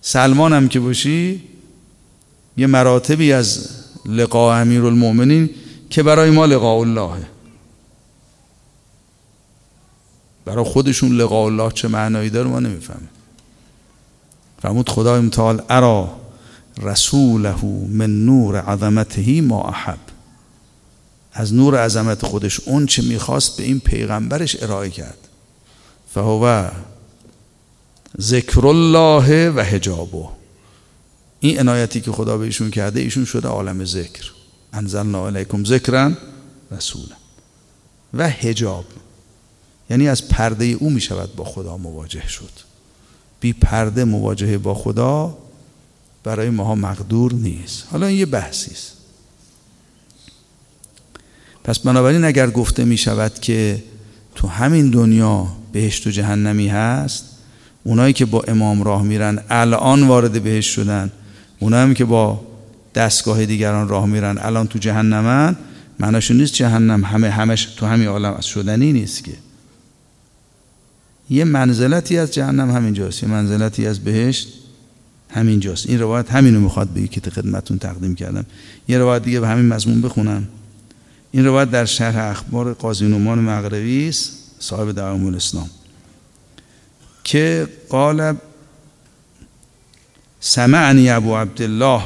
سلمان 0.00 0.52
هم 0.52 0.68
که 0.68 0.80
باشی 0.80 1.42
یه 2.56 2.66
مراتبی 2.66 3.32
از 3.32 3.68
لقاء 4.06 4.60
امیرالمومنین 4.60 5.50
که 5.90 6.02
برای 6.02 6.30
ما 6.30 6.46
لقاء 6.46 6.80
الله 6.80 7.26
برای 10.44 10.64
خودشون 10.64 11.12
لقاء 11.12 11.46
الله 11.46 11.70
چه 11.72 11.88
معنایی 11.88 12.30
داره 12.30 12.48
ما 12.48 12.60
نمی‌فهمیم. 12.60 13.08
فرمود 14.62 14.88
خدای 14.88 15.20
متعال 15.20 15.62
ارا 15.70 16.20
رسوله 16.82 17.64
من 17.88 18.24
نور 18.24 18.60
عظمته 18.60 19.40
ما 19.40 19.68
احب. 19.68 19.98
از 21.32 21.54
نور 21.54 21.84
عظمت 21.84 22.26
خودش 22.26 22.60
اون 22.60 22.86
چه 22.86 23.02
می‌خواست 23.02 23.56
به 23.56 23.62
این 23.62 23.80
پیغمبرش 23.80 24.62
ارائه 24.62 24.90
کرد. 24.90 25.18
فهو 26.14 26.68
ذکر 28.20 28.66
الله 28.66 29.50
و 29.50 29.60
حجابه. 29.60 30.28
این 31.40 31.58
عنایتی 31.58 32.00
که 32.00 32.12
خدا 32.12 32.38
به 32.38 32.44
ایشون 32.44 32.70
کرده 32.70 33.00
ایشون 33.00 33.24
شده 33.24 33.48
عالم 33.48 33.84
ذکر. 33.84 34.32
انزلنا 34.72 35.26
علیکم 35.26 35.64
ذکرا 35.64 36.12
رسولا. 36.70 37.16
و 38.14 38.28
حجاب. 38.28 38.84
یعنی 39.90 40.08
از 40.08 40.28
پرده 40.28 40.64
او 40.64 40.90
می 40.90 41.00
شود 41.00 41.36
با 41.36 41.44
خدا 41.44 41.76
مواجه 41.76 42.28
شد. 42.28 42.50
بی 43.40 43.52
پرده 43.52 44.04
مواجهه 44.04 44.58
با 44.58 44.74
خدا 44.74 45.38
برای 46.24 46.50
ماها 46.50 46.74
مقدور 46.74 47.32
نیست. 47.32 47.86
حالا 47.90 48.06
این 48.06 48.18
یه 48.18 48.26
بحثی 48.26 48.70
است. 48.70 48.92
پس 51.64 51.78
بنابراین 51.78 52.24
اگر 52.24 52.50
گفته 52.50 52.84
می 52.84 52.96
شود 52.96 53.34
که 53.40 53.82
تو 54.34 54.48
همین 54.48 54.90
دنیا 54.90 55.46
بهشت 55.72 56.06
و 56.06 56.10
جهنمی 56.10 56.68
هست 56.68 57.24
اونایی 57.84 58.12
که 58.12 58.24
با 58.24 58.42
امام 58.48 58.82
راه 58.82 59.02
میرن 59.02 59.44
الان 59.50 60.08
وارد 60.08 60.42
بهش 60.42 60.66
شدن 60.66 61.12
اونایی 61.60 61.94
که 61.94 62.04
با 62.04 62.40
دستگاه 62.94 63.46
دیگران 63.46 63.88
راه 63.88 64.06
میرن. 64.06 64.38
الان 64.38 64.66
تو 64.66 64.78
جهنمن 64.78 65.56
معناشون 65.98 66.36
نیست 66.36 66.54
جهنم. 66.54 67.04
همه 67.04 67.30
همش 67.30 67.64
تو 67.64 67.86
همین 67.86 68.08
عالم 68.08 68.34
از 68.34 68.46
شدنی 68.46 68.92
نیست 68.92 69.24
که. 69.24 69.32
یه 71.30 71.44
منزلتی 71.44 72.18
از 72.18 72.34
جهنم 72.34 72.70
همینجاست. 72.70 73.22
یه 73.22 73.28
منزلتی 73.28 73.86
از 73.86 74.00
بهشت 74.00 74.48
همینجاست. 75.30 75.86
این 75.86 76.00
روایت 76.00 76.32
همینو 76.32 76.60
می‌خواد 76.60 76.94
بگی 76.94 77.08
که 77.08 77.30
خدمتون 77.30 77.78
تقدیم 77.78 78.14
کردم. 78.14 78.46
یه 78.88 78.98
روایت 78.98 79.22
دیگه 79.22 79.40
به 79.40 79.48
همین 79.48 79.68
مضمون 79.68 80.00
بخونم. 80.00 80.48
این 81.32 81.44
روایت 81.44 81.70
در 81.70 81.84
شرح 81.84 82.16
اخبار 82.16 82.74
قاضی 82.74 83.06
نومان 83.06 83.38
مغربی 83.38 84.08
است 84.08 84.32
صاحب 84.58 84.92
دوام 84.92 85.26
الاسلام. 85.26 85.70
که 87.24 87.68
قال 87.88 88.36
سمعنی 90.40 91.10
ابو 91.10 91.36
عبدالله 91.36 92.02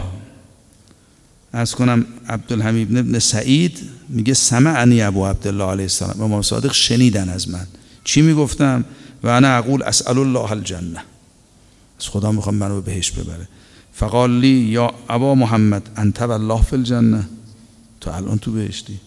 از 1.52 1.74
کنم 1.74 2.06
عبدالحمید 2.28 2.96
ابن 2.96 3.18
سعید 3.18 3.78
میگه 4.08 4.34
سمعنی 4.34 5.02
ابو 5.02 5.26
عبدالله 5.26 5.64
علیه 5.64 5.84
السلام. 5.84 6.20
امام 6.20 6.42
صادق 6.42 6.72
شنیدن 6.72 7.28
از 7.28 7.48
من. 7.48 7.66
چی 8.04 8.22
می‌گفتم؟ 8.22 8.84
و 9.22 9.28
انا 9.28 9.48
اقول 9.48 9.82
اسال 9.82 10.18
الله 10.18 10.52
الجنه 10.52 11.04
از 12.00 12.08
خدا 12.08 12.32
می‌خوام 12.32 12.54
منو 12.54 12.74
به 12.80 12.80
بهش 12.80 13.10
ببره. 13.10 13.48
فقال 13.94 14.30
لی 14.30 14.48
یا 14.48 14.94
ابا 15.08 15.34
محمد 15.34 15.90
انت 15.96 16.22
والله 16.22 16.62
فی 16.62 16.76
الجنه 16.76 17.28
تو 18.00 18.10
الان 18.10 18.38
تو 18.38 18.52
بهشتی. 18.52 19.00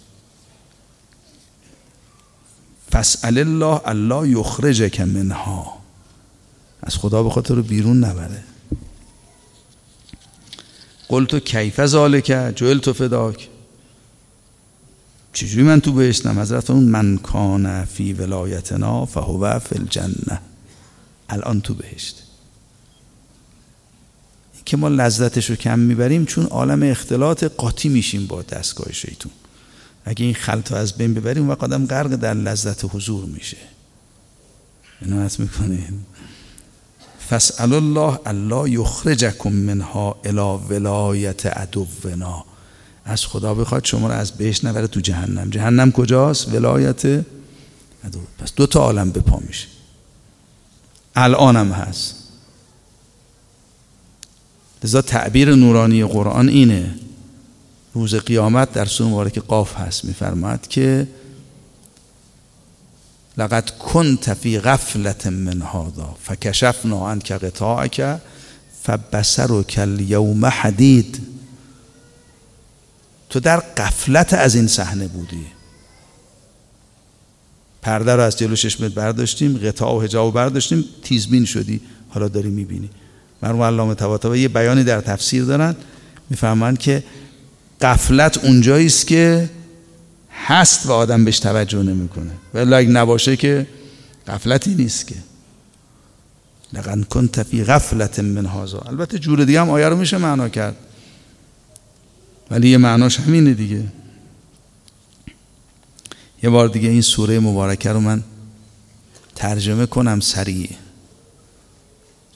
فسأل 2.92 3.38
الله 3.38 3.82
الله 3.86 4.30
یخرجک 4.30 5.02
منها. 5.02 5.78
از 6.84 6.96
خدا 6.96 7.24
به 7.24 7.30
خاطر 7.30 7.62
بیرون 7.62 8.04
نبره. 8.04 8.44
قلت 11.08 11.36
کیف 11.46 11.86
ذالک؟ 11.86 12.26
جعلت 12.56 12.92
فداک. 12.92 13.50
چجوری 15.34 15.64
من 15.64 15.82
تو 15.82 15.92
بهشتم؟ 15.92 16.40
حضرت 16.40 16.70
اون 16.70 16.84
من 16.84 17.18
کان 17.18 17.86
فی 17.86 18.14
ولایتنا 18.14 19.06
فهو 19.06 19.60
فی 19.60 19.76
الجنه 19.76 20.42
الان 21.30 21.62
تو 21.62 21.74
بهشت. 21.74 22.24
که 24.66 24.78
ما 24.78 24.88
لذتش 24.88 25.50
رو 25.50 25.56
کم 25.56 25.80
می‌بریم 25.80 26.26
چون 26.26 26.46
عالم 26.46 26.84
اختلاط 26.84 27.44
قاطی 27.44 27.90
میشیم 27.90 28.28
با 28.28 28.42
دستگاه 28.42 28.94
شیطون. 28.94 29.32
اگه 30.06 30.26
این 30.26 30.34
خلط 30.34 30.72
از 30.72 30.94
بین 30.94 31.14
ببریم 31.14 31.50
و 31.50 31.56
قدم 31.56 31.86
غرق 31.86 32.16
در 32.16 32.34
لذت 32.34 32.96
حضور 32.96 33.26
میشه. 33.26 33.58
عنایت 35.06 35.40
می‌کنید 35.40 35.94
فسأل 37.30 37.74
الله 37.74 38.20
الله 38.26 38.70
یخرجکم 38.70 39.52
منها 39.52 40.16
الى 40.26 40.60
ولایت 40.70 41.46
عدونا. 41.46 42.46
از 43.06 43.26
خدا 43.26 43.54
بخواد 43.54 43.86
شما 43.86 44.08
رو 44.08 44.14
از 44.14 44.32
بهش 44.32 44.64
نبره 44.64 44.88
تو 44.88 45.00
جهنم. 45.00 45.50
جهنم 45.50 45.92
کجاست؟ 45.92 46.54
ولایت 46.54 47.06
عدو. 47.06 48.20
پس 48.40 48.54
دو 48.56 48.68
تا 48.68 48.80
عالم 48.80 49.12
به 49.12 49.20
پا 49.20 49.40
میشه. 49.48 49.68
الانم 51.16 51.72
هست. 51.72 52.16
لذا 54.84 55.02
تعبیر 55.02 55.56
نورانی 55.56 56.04
قرآن 56.04 56.50
اینه. 56.50 56.96
روز 57.94 58.16
قیامت 58.16 58.74
در 58.74 58.86
سوره 58.86 59.10
مبارک 59.10 59.40
قاف 59.40 59.78
هست. 59.78 60.06
میفرماد 60.06 60.68
که 60.68 61.08
لقد 63.38 63.70
كنت 63.80 64.34
فی 64.34 64.60
غفلت 64.60 65.28
من 65.28 65.62
هذا 65.62 66.16
فکشفنا 66.24 67.10
عنك 67.10 67.32
غطاءك 67.32 68.22
فبصرك 68.84 69.80
اليوم 69.80 70.46
حدید 70.46 71.22
تو 73.30 73.40
در 73.40 73.58
قفلت 73.58 74.34
از 74.34 74.56
این 74.56 74.68
صحنه 74.68 75.08
بودی. 75.08 75.46
پرده 77.82 78.16
رو 78.16 78.22
از 78.22 78.38
جلو 78.38 78.56
چشمت 78.56 78.92
برداشتیم 78.92 79.58
غطا 79.58 79.96
و 79.96 80.02
حجاب 80.02 80.34
برداشتیم 80.34 80.86
تیزبین 81.04 81.46
شدی. 81.46 81.82
حالا 82.10 82.28
داری 82.28 82.50
می‌بینی. 82.50 82.90
مرحوم 83.42 83.62
علامه 83.62 83.96
طباطبایی 83.96 84.42
یه 84.42 84.48
بیانی 84.48 84.84
در 84.84 85.02
تفسیر 85.02 85.44
دارن 85.44 85.76
می‌فهمن 86.30 86.76
که 86.76 87.04
قفلت 87.82 88.46
اونجایی 88.46 88.86
است 88.86 89.08
که 89.08 89.50
هست 90.48 90.86
و 90.86 90.92
آدم 90.92 91.26
بهش 91.26 91.40
توجه 91.40 91.84
نمی‌کنه. 91.84 92.32
ولی 92.54 92.74
اگه 92.74 92.90
نباشه 92.90 93.38
که 93.38 93.68
غفلتی 94.28 94.76
نیست 94.76 95.08
که. 95.08 95.16
لقد 96.74 97.04
کنت 97.04 97.44
فی 97.44 97.64
غفلت 97.64 98.20
من 98.20 98.46
هذا. 98.46 98.80
البته 98.80 99.20
جور 99.20 99.44
دیگه 99.44 99.62
هم 99.62 99.70
آیه 99.70 99.90
رو 99.90 99.98
میشه 99.98 100.18
معنا 100.18 100.50
کرد. 100.50 100.76
ولی 102.52 102.70
یه 102.70 102.78
معناش 102.78 103.20
همینه 103.20 103.54
دیگه. 103.54 103.84
یه 106.44 106.50
بار 106.50 106.68
دیگه 106.68 106.90
این 106.90 107.02
سوره 107.02 107.40
مبارکه 107.40 107.90
رو 107.90 108.00
من 108.00 108.24
ترجمه 109.36 109.86
کنم 109.86 110.20
سریع. 110.20 110.70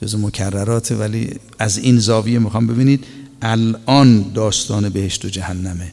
جز 0.02 0.14
مکررات 0.14 0.92
ولی 0.92 1.40
از 1.58 1.78
این 1.78 1.98
زاویه 1.98 2.38
می‌خوام 2.38 2.66
ببینید. 2.66 3.04
الان 3.42 4.32
داستان 4.32 4.88
بهشت 4.88 5.24
و 5.24 5.28
جهنمه. 5.28 5.92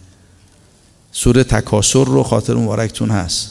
سوره 1.17 1.43
تکاسر 1.43 2.05
رو 2.05 2.23
خاطر 2.23 2.53
مبارکتون 2.53 3.09
هست. 3.09 3.49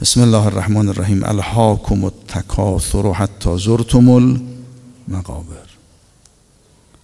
بسم 0.00 0.20
الله 0.20 0.46
الرحمن 0.46 0.88
الرحیم. 0.88 1.24
الهاکم 1.24 2.04
التکاثر 2.04 3.12
حتی 3.12 3.58
زرتم 3.58 4.08
المقابر. 4.08 5.68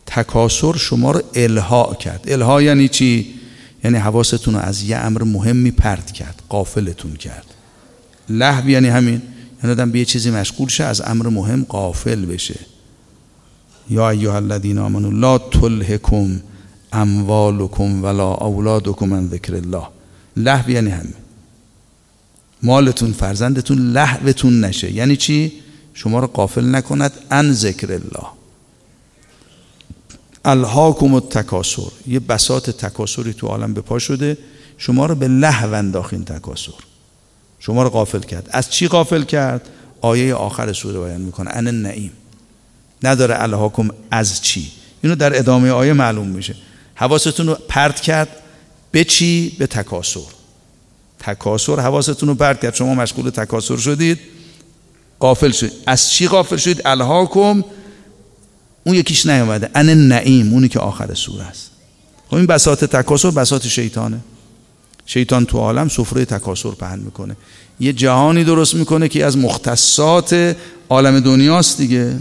تکاسر 0.07 0.77
شما 0.77 1.11
رو 1.11 1.23
الها 1.35 1.95
کرد. 1.95 2.25
الها 2.29 2.63
یعنی 2.63 2.89
چی؟ 2.89 3.35
یعنی 3.85 3.99
حواستون 3.99 4.55
رو 4.55 4.61
از 4.61 4.83
یه 4.83 4.97
امر 4.97 5.23
مهمی 5.23 5.71
پرت 5.71 6.13
کرد 6.13 6.43
قافلتون 6.49 7.17
کرد. 7.17 7.47
لحو 8.29 8.69
یعنی 8.69 8.89
همین. 8.89 9.23
یعنی 9.63 9.73
آدم 9.73 9.91
به 9.91 9.99
یه 9.99 10.05
چیزی 10.05 10.31
مشغول 10.31 10.69
شه 10.69 10.85
از 10.85 11.01
امر 11.01 11.29
مهم 11.29 11.65
قافل 11.69 12.25
بشه. 12.25 12.61
یا 13.91 14.11
ایها 14.11 14.37
الذین 14.37 14.79
آمنوا 14.79 15.11
لا 15.11 15.39
تلهکم 15.39 16.41
اموالکم 16.95 18.05
ولا 18.05 18.33
اولادکم 18.35 19.09
من 19.09 19.29
ذکر 19.29 19.55
الله. 19.55 19.87
لحو 20.37 20.71
یعنی 20.71 20.91
همین. 20.91 21.15
مالتون 22.63 23.13
فرزندتون 23.13 23.79
لحوتون 23.79 24.65
نشه. 24.65 24.93
یعنی 24.93 25.17
چی؟ 25.17 25.53
شما 25.95 26.19
رو 26.19 26.27
قافل 26.27 26.75
نکند 26.75 27.13
ان 27.31 27.53
ذکر 27.53 27.93
الله. 27.93 28.27
الهاکم 30.45 31.15
التکاسر 31.15 31.91
یه 32.07 32.21
بساط 32.21 32.71
تکاسری 32.71 33.33
تو 33.33 33.47
عالم 33.47 33.75
به 33.75 33.81
پا 33.81 33.99
شده. 33.99 34.39
شما 34.79 35.07
رو 35.07 35.15
به 35.15 35.29
لحو 35.29 35.75
انداخین 35.75 36.25
تکاسر 36.25 36.73
شما 37.59 37.83
رو 37.83 37.91
قافل 37.91 38.21
کرد. 38.21 38.49
از 38.51 38.71
چی 38.71 38.89
قافل 38.89 39.23
کرد؟ 39.23 39.69
آیه 40.01 40.35
آخر 40.35 40.73
سوره 40.73 41.01
بیان 41.01 41.21
می‌کنه. 41.21 41.51
ان 41.51 41.67
النعیم. 41.67 42.13
نداره 43.03 43.43
الهاکم 43.43 43.89
از 44.11 44.43
چی. 44.43 44.73
اینو 45.03 45.17
در 45.17 45.39
ادامه 45.39 45.71
آیه 45.71 45.93
معلوم 45.93 46.29
میشه. 46.29 46.57
حواستون 46.95 47.47
رو 47.47 47.55
پرت 47.69 48.01
کرد 48.01 48.29
به 48.91 49.05
چی؟ 49.05 49.57
به 49.59 49.67
تکاسر 49.67 50.21
تکاسر 51.19 51.81
حواستون 51.81 52.29
رو 52.29 52.35
پرت 52.35 52.61
کرد. 52.61 52.75
شما 52.75 52.95
مشغول 52.95 53.31
تکاسر 53.31 53.77
شدید. 53.77 54.19
قافل 55.19 55.51
شدید 55.51 55.73
از 55.87 56.11
چی 56.11 56.29
قافل 56.29 56.57
شدید؟ 56.57 56.83
الهاکم. 56.85 57.65
اون 58.85 58.97
یکیش 58.97 59.27
نیومده. 59.27 59.71
ان 59.75 60.09
نعیم 60.09 60.53
اونی 60.53 60.69
که 60.69 60.79
آخر 60.79 61.15
سوره 61.15 61.45
است. 61.45 61.71
خب 62.29 62.35
این 62.35 62.47
بساط 62.47 62.85
تکاسر 62.85 63.31
بساط 63.31 63.67
شیطانه. 63.67 64.21
شیطان 65.07 65.47
تو 65.47 65.59
عالم 65.59 65.89
سفره 65.89 66.25
تکاسر 66.25 66.71
پهن 66.71 66.99
می‌کنه. 66.99 67.37
یه 67.81 67.93
جهانی 67.93 68.45
درست 68.45 68.75
می‌کنه 68.75 69.09
که 69.09 69.25
از 69.25 69.39
مختصات 69.39 70.57
عالم 70.89 71.21
دنیاست 71.21 71.79
دیگه. 71.79 72.17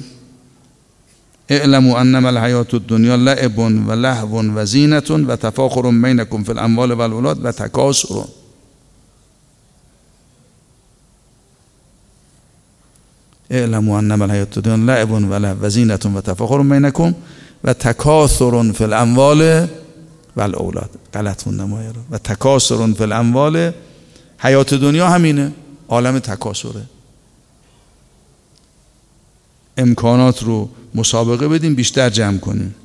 اعلموا 1.50 2.00
انما 2.00 2.30
الحیات 2.30 2.74
الدنیا 2.74 3.16
لعب 3.16 3.60
و 3.60 3.92
لهو 3.92 4.42
و 4.56 4.66
زینت 4.66 5.12
و 5.12 5.36
تفاخر 5.36 5.82
بینکم 5.82 6.44
فی 6.44 6.52
الاموال 6.52 6.92
و 6.92 7.02
الاولاد 7.02 7.46
و 7.46 7.52
تکاسر. 7.52 8.16
اعلموا 13.50 13.98
انما 13.98 14.26
الحیات 14.26 14.58
الدنیا 14.58 14.86
لعب 14.86 15.12
و 15.12 15.34
لهو 15.38 15.66
و 15.66 15.70
زینت 15.70 16.06
و 16.06 16.22
تفاخر 16.22 16.64
بینکم 16.64 17.16
و 17.64 17.74
فی 18.74 18.84
الاموال 18.84 19.68
و 20.36 20.42
الاولاد. 20.42 20.90
غلط 21.14 21.44
خوندم 21.44 21.74
و 22.12 22.18
تکاثر 22.18 22.94
فی 22.94 23.04
الاموال. 23.04 23.72
حیات 24.38 24.74
دنیا 24.74 25.10
همینه. 25.10 25.52
عالم 25.88 26.20
تکاسره. 26.20 26.82
امکانات 29.78 30.44
رو 30.44 30.70
مسابقه 30.96 31.48
بدیم 31.48 31.76
بیشتر 31.76 32.10
جمع 32.10 32.38
کنیم. 32.38 32.76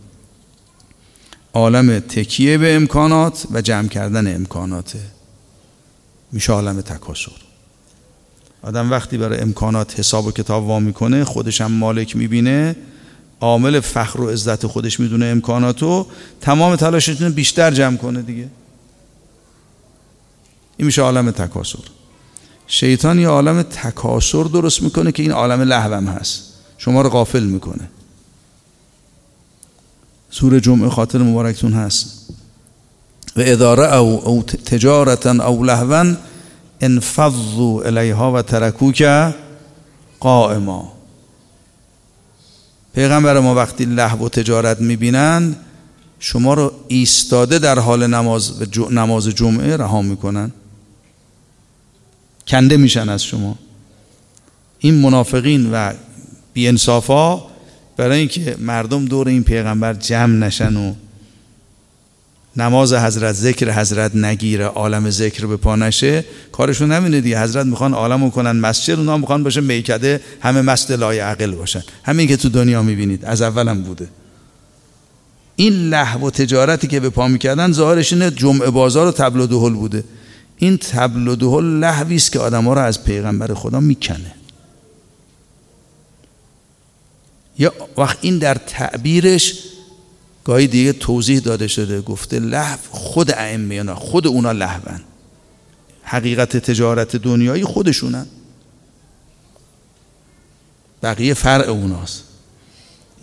عالم 1.52 1.98
تکیه 1.98 2.58
به 2.58 2.76
امکانات 2.76 3.46
و 3.52 3.60
جمع 3.60 3.88
کردن 3.88 4.34
امکاناته 4.34 5.00
میشه 6.32 6.52
عالم 6.52 6.80
تکاسر 6.80 7.32
آدم 8.62 8.90
وقتی 8.90 9.18
برای 9.18 9.40
امکانات 9.40 9.98
حساب 9.98 10.26
و 10.26 10.30
کتاب 10.30 10.66
وا 10.66 10.80
می‌کنه 10.80 11.24
خودش 11.24 11.60
هم 11.60 11.72
مالک 11.72 12.16
می‌بینه 12.16 12.76
عامل 13.40 13.80
فخر 13.80 14.20
و 14.20 14.30
عزت 14.30 14.66
خودش 14.66 15.00
می‌دونه 15.00 15.26
امکاناتو 15.26 16.06
تمام 16.40 16.76
تلاشش 16.76 17.22
بیشتر 17.22 17.70
جمع 17.70 17.96
کنه 17.96 18.22
دیگه. 18.22 18.48
این 20.76 20.86
میشه 20.86 21.02
عالم 21.02 21.30
تکاسر 21.30 21.78
شیطان 22.66 23.18
یه 23.18 23.28
عالم 23.28 23.62
تکاسر 23.62 24.42
درست 24.42 24.82
می‌کنه 24.82 25.12
که 25.12 25.22
این 25.22 25.32
عالم 25.32 25.60
لحوم 25.60 26.06
هست. 26.06 26.42
شما 26.78 27.02
رو 27.02 27.08
غافل 27.08 27.44
می‌کنه. 27.44 27.90
سور 30.30 30.58
جمعه 30.58 30.90
خاطر 30.90 31.18
مبارکتون 31.18 31.72
هست. 31.72 32.30
و 33.36 33.40
اداره 33.44 33.94
او, 33.94 34.28
او 34.28 34.42
تجارتا 34.42 35.30
او 35.46 35.64
لهوا 35.64 36.14
انفضوا 36.80 37.82
الیها 37.82 38.32
و 38.32 38.42
ترکوک 38.42 39.32
قائما. 40.20 40.92
پیغمبر 42.94 43.40
ما 43.40 43.54
وقتی 43.54 43.84
لحو 43.84 44.24
و 44.24 44.28
تجارت 44.28 44.80
می‌بینند 44.80 45.56
شما 46.18 46.54
رو 46.54 46.72
ایستاده 46.88 47.58
در 47.58 47.78
حال 47.78 48.06
نماز 48.06 48.52
نماز 48.90 49.28
جمعه 49.28 49.76
رها 49.76 50.02
می‌کنن. 50.02 50.52
کنده 52.48 52.76
میشن 52.76 53.08
از 53.08 53.22
شما. 53.22 53.58
این 54.78 54.94
منافقین 54.94 55.72
و 55.72 55.92
بیانصافا 56.52 57.42
برای 57.98 58.18
اینکه 58.18 58.56
مردم 58.58 59.04
دور 59.04 59.28
این 59.28 59.44
پیغمبر 59.44 59.94
جمع 59.94 60.34
نشن 60.46 60.76
و 60.76 60.94
نماز 62.56 62.92
حضرت 62.92 63.34
ذکر 63.34 63.72
حضرت 63.72 64.16
نگیره 64.16 64.64
عالم 64.64 65.10
ذکر 65.10 65.46
به 65.46 65.56
پا 65.56 65.76
نشه 65.76 66.24
کارشون 66.52 66.92
نمینه 66.92 67.20
دیگه. 67.20 67.42
حضرت 67.42 67.66
می‌خوان 67.66 67.94
عالم 67.94 68.30
کنن 68.30 68.50
مسجد 68.50 68.98
اونا 68.98 69.16
می‌خوان 69.16 69.42
باشه 69.42 69.60
میکده 69.60 70.20
همه 70.40 70.62
مست 70.62 70.90
لای 70.90 71.18
عقل 71.18 71.50
باشن. 71.50 71.82
همین 72.04 72.28
که 72.28 72.36
تو 72.36 72.48
دنیا 72.48 72.82
می‌بینید 72.82 73.24
از 73.24 73.42
اولم 73.42 73.82
بوده. 73.82 74.08
این 75.56 75.72
لحو 75.72 76.26
و 76.26 76.30
تجارتی 76.30 76.86
که 76.86 77.00
به 77.00 77.10
پا 77.10 77.28
می‌کردن 77.28 77.72
ظاهرش 77.72 78.12
اینه 78.12 78.30
جمعه 78.30 78.70
بازار 78.70 79.06
و 79.06 79.12
تبل 79.12 79.40
و 79.40 79.46
دهل 79.46 79.72
بوده. 79.72 80.04
این 80.56 80.76
تبل 80.76 81.28
و 81.28 81.36
دهل 81.36 81.64
لحوی 81.64 82.16
است 82.16 82.32
که 82.32 82.38
آدم 82.38 82.64
ها 82.64 82.72
رو 82.72 82.80
از 82.80 83.04
پیغمبر 83.04 83.54
خدا 83.54 83.80
می‌کنه. 83.80 84.34
یا 87.58 87.72
وقت 87.96 88.18
این 88.20 88.38
در 88.38 88.54
تعبیرش 88.54 89.54
گاهی 90.44 90.66
دیگه 90.66 90.92
توضیح 90.92 91.38
داده 91.38 91.68
شده 91.68 92.00
گفته 92.00 92.38
لحو 92.38 92.78
خود 92.90 93.30
ائمه 93.30 93.94
خود 93.94 94.26
اونا 94.26 94.52
لحون 94.52 95.00
حقیقت 96.02 96.56
تجارت 96.56 97.16
دنیایی 97.16 97.64
خودشونن. 97.64 98.26
بقیه 101.02 101.34
فرع 101.34 101.68
اوناست. 101.68 102.24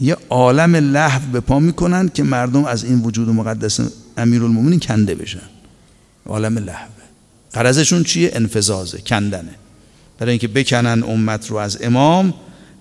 یه 0.02 0.18
عالم 0.30 0.76
لحو 0.76 1.32
به 1.32 1.40
پا 1.40 1.60
می‌کنن 1.60 2.10
که 2.10 2.24
مردم 2.24 2.66
از 2.66 2.84
این 2.84 3.02
وجود 3.02 3.30
مقدس 3.30 3.80
امیرالمومنین 4.18 4.80
کنده 4.80 5.16
بشن. 5.16 5.50
عالم 6.26 6.58
لحوه 6.58 6.90
قرضشون 7.54 8.04
چیه؟ 8.04 8.32
انفزازه 8.34 9.02
کندنه. 9.02 9.56
برای 10.20 10.32
اینکه 10.32 10.48
بکنن 10.48 11.04
امت 11.04 11.50
رو 11.50 11.58
از 11.58 11.78
امام 11.82 12.34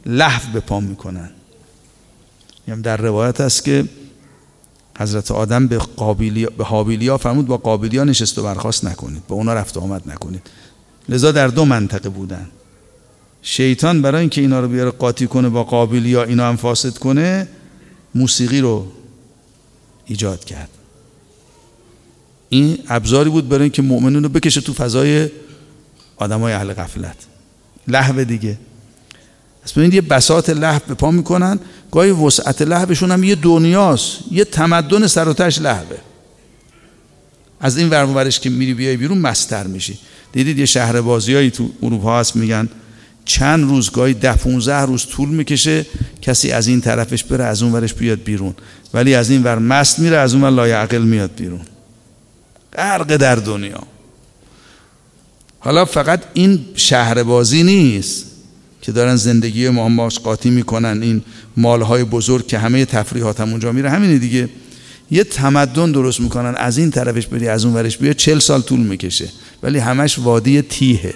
لحو 0.07 0.53
به 0.53 0.61
پا 0.61 0.81
می‌کنن. 0.81 1.31
در 2.67 2.97
روایت 2.97 3.41
است 3.41 3.65
که 3.65 3.85
حضرت 4.99 5.31
آدم 5.31 5.67
به 5.67 5.79
قابیلیا 5.79 6.51
به 6.59 6.65
حابیلیا 6.65 7.17
فرمود 7.17 7.47
با 7.47 7.57
قابیلیا 7.57 8.05
نشست 8.05 8.39
و 8.39 8.43
برخواست 8.43 8.85
نکنید 8.85 9.27
با 9.27 9.37
اونا 9.37 9.55
رفت 9.55 9.77
و 9.77 9.81
آمد 9.81 10.03
نکنید. 10.11 10.43
لذا 11.09 11.33
در 11.33 11.49
دو 11.49 11.65
منطقه 11.65 12.09
بودن. 12.09 12.47
شیطان 13.43 14.03
برای 14.03 14.21
اینکه 14.21 14.41
اینا 14.41 14.61
رو 14.61 14.69
بیاره 14.69 14.91
قاطی 14.91 15.27
کنه 15.27 15.49
با 15.49 15.65
قابیلیا 15.65 16.25
اینا 16.25 16.49
هم 16.49 16.57
فاسد 16.57 16.99
کنه 16.99 17.49
موسیقی 18.15 18.61
رو 18.61 18.87
ایجاد 20.07 20.45
کرد. 20.45 20.69
این 22.49 22.79
ابزاری 22.89 23.31
بود 23.31 23.49
برای 23.49 23.63
اینکه 23.63 23.83
مؤمنون 23.83 24.23
رو 24.23 24.29
بکشه 24.29 24.61
تو 24.61 24.73
فضای 24.73 25.29
آدمای 26.17 26.53
اهل 26.53 26.73
غفلت. 26.73 27.17
لحو 27.89 28.25
دیگه. 28.25 28.59
پس 29.65 29.73
ببینید 29.73 29.95
یه 29.95 30.01
بساط 30.01 30.51
لحو 30.51 30.81
به 30.89 30.95
پا 30.95 31.11
می‌کنن. 31.11 31.59
گاهی 31.95 32.11
وسعت 32.11 32.63
لحوشون 32.63 33.11
هم 33.11 33.25
یه 33.25 33.35
دنیاست. 33.35 34.19
یه 34.31 34.45
تمدن 34.45 35.07
سر 35.07 35.29
و 35.29 35.35
لحوه 35.61 35.97
از 37.61 37.77
این 37.77 37.91
ورمورش 37.91 38.41
که 38.41 38.51
میری 38.51 38.75
بیای 38.75 38.97
بیرون 38.97 39.19
مستر 39.19 39.67
میشی. 39.67 39.99
دیدید 40.33 40.59
یه 40.59 40.67
شهر 40.67 41.01
بازیایی 41.01 41.51
تو 41.51 41.71
اروپا 41.83 42.21
هست 42.21 42.37
میگن 42.37 42.69
چند 43.25 43.65
روز 43.65 43.91
گاهی 43.91 44.15
ده 44.15 44.37
15 44.37 44.81
روز 44.81 45.07
طول 45.07 45.29
می‌کشه 45.29 45.87
کسی 46.23 46.51
از 46.53 46.67
این 46.67 46.81
طرفش 46.81 47.25
بره 47.25 47.45
از 47.45 47.63
اون 47.63 47.73
ورش 47.73 47.95
بیاد 47.95 48.23
بیرون. 48.23 48.55
ولی 48.95 49.15
از 49.15 49.31
این 49.31 49.43
ور 49.43 49.59
مست 49.59 49.99
میره 49.99 50.17
از 50.17 50.35
اون 50.35 50.45
ور 50.45 50.51
لایعقل 50.51 51.03
میاد 51.03 51.31
بیرون. 51.37 51.61
غرق 52.77 53.17
در 53.17 53.37
دنیا. 53.37 53.83
حالا 55.59 55.85
فقط 55.85 56.23
این 56.33 56.65
شهر 56.75 57.23
بازی 57.23 57.63
نیست. 57.63 58.34
که 58.85 58.93
دارن 58.93 59.17
زندگی 59.17 59.69
ما 59.69 59.89
ماش 59.89 60.19
قاطی 60.19 60.51
می‌کنن. 60.51 61.03
این 61.03 61.23
مالهای 61.57 62.05
بزرگ 62.05 62.47
که 62.47 62.59
همه 62.59 62.85
تفریحات 62.85 63.41
هم 63.41 63.51
اونجا 63.51 63.73
میره 63.73 63.91
همینه 63.91 64.19
دیگه. 64.19 64.49
یه 65.11 65.25
تمدن 65.25 65.93
درست 65.93 66.21
می‌کنن. 66.21 66.55
از 66.57 66.79
این 66.79 66.91
طرفش 66.91 67.27
بری 67.27 67.49
از 67.49 67.65
اون 67.65 67.75
ورش 67.75 67.99
بیا. 67.99 68.13
چل 68.13 68.39
سال 68.39 68.63
طول 68.63 68.81
می‌کشه. 68.81 69.29
ولی 69.63 69.79
همش 69.79 70.19
وادی 70.19 70.63
تیهه. 70.63 71.15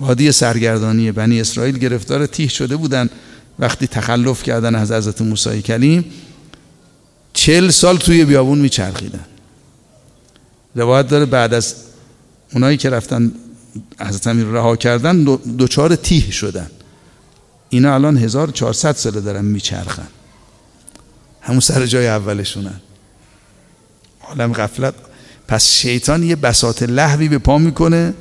وادی 0.00 0.32
سرگردانی 0.32 1.12
بنی 1.12 1.40
اسرائیل 1.40 1.78
گرفتار 1.78 2.26
تیه 2.26 2.48
شده 2.48 2.76
بودن. 2.76 3.10
وقتی 3.58 3.86
تخلف 3.86 4.42
کردن 4.42 4.74
از 4.74 4.92
حضرت 4.92 5.22
موسی 5.22 5.62
کلیم 5.62 6.04
چل 7.32 7.70
سال 7.70 7.96
توی 7.96 8.24
بیابون 8.24 8.58
میچرخیدن. 8.58 9.24
روایت 10.74 11.08
داره 11.08 11.24
بعد 11.24 11.54
از 11.54 11.74
اونایی 12.54 12.76
که 12.76 12.90
رفتن 12.90 13.32
حضرت 14.00 14.26
امیر 14.26 14.46
رها 14.46 14.76
کردن 14.76 15.24
دوچار 15.56 15.96
تیه 15.96 16.30
شدن. 16.30 16.70
اینا 17.68 17.94
الان 17.94 18.16
1400 18.16 18.96
ساله 18.96 19.20
دارن 19.20 19.44
میچرخن. 19.44 20.08
همون 21.40 21.60
سر 21.60 21.86
جای 21.86 22.08
اولشونن. 22.08 22.80
عالم 24.28 24.52
غفلت. 24.52 24.94
پس 25.48 25.70
شیطان 25.70 26.22
یه 26.22 26.36
بساط 26.36 26.82
لحوی 26.82 27.28
به 27.28 27.38
پا 27.38 27.58
می‌کنه. 27.58 28.14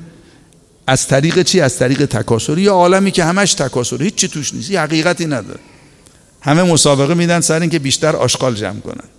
از 0.88 1.08
طریق 1.08 1.42
چی؟ 1.42 1.62
از 1.62 1.78
طریق 1.78 2.06
تکاسر 2.06 2.58
یه 2.58 2.72
عالمی 2.72 3.12
که 3.12 3.24
همش 3.24 3.54
تکاسر 3.54 4.04
هیچ 4.04 4.16
چی 4.16 4.28
توش 4.28 4.54
نیست. 4.54 4.72
یه 4.72 4.82
حقیقتی 4.82 5.26
نداره. 5.26 5.60
همه 6.42 6.64
مسابقه 6.64 7.14
میدن 7.14 7.40
سر 7.40 7.62
اینکه 7.62 7.80
بیشتر 7.80 8.16
آشغال 8.16 8.56
جمع 8.56 8.80
کنن. 8.80 9.10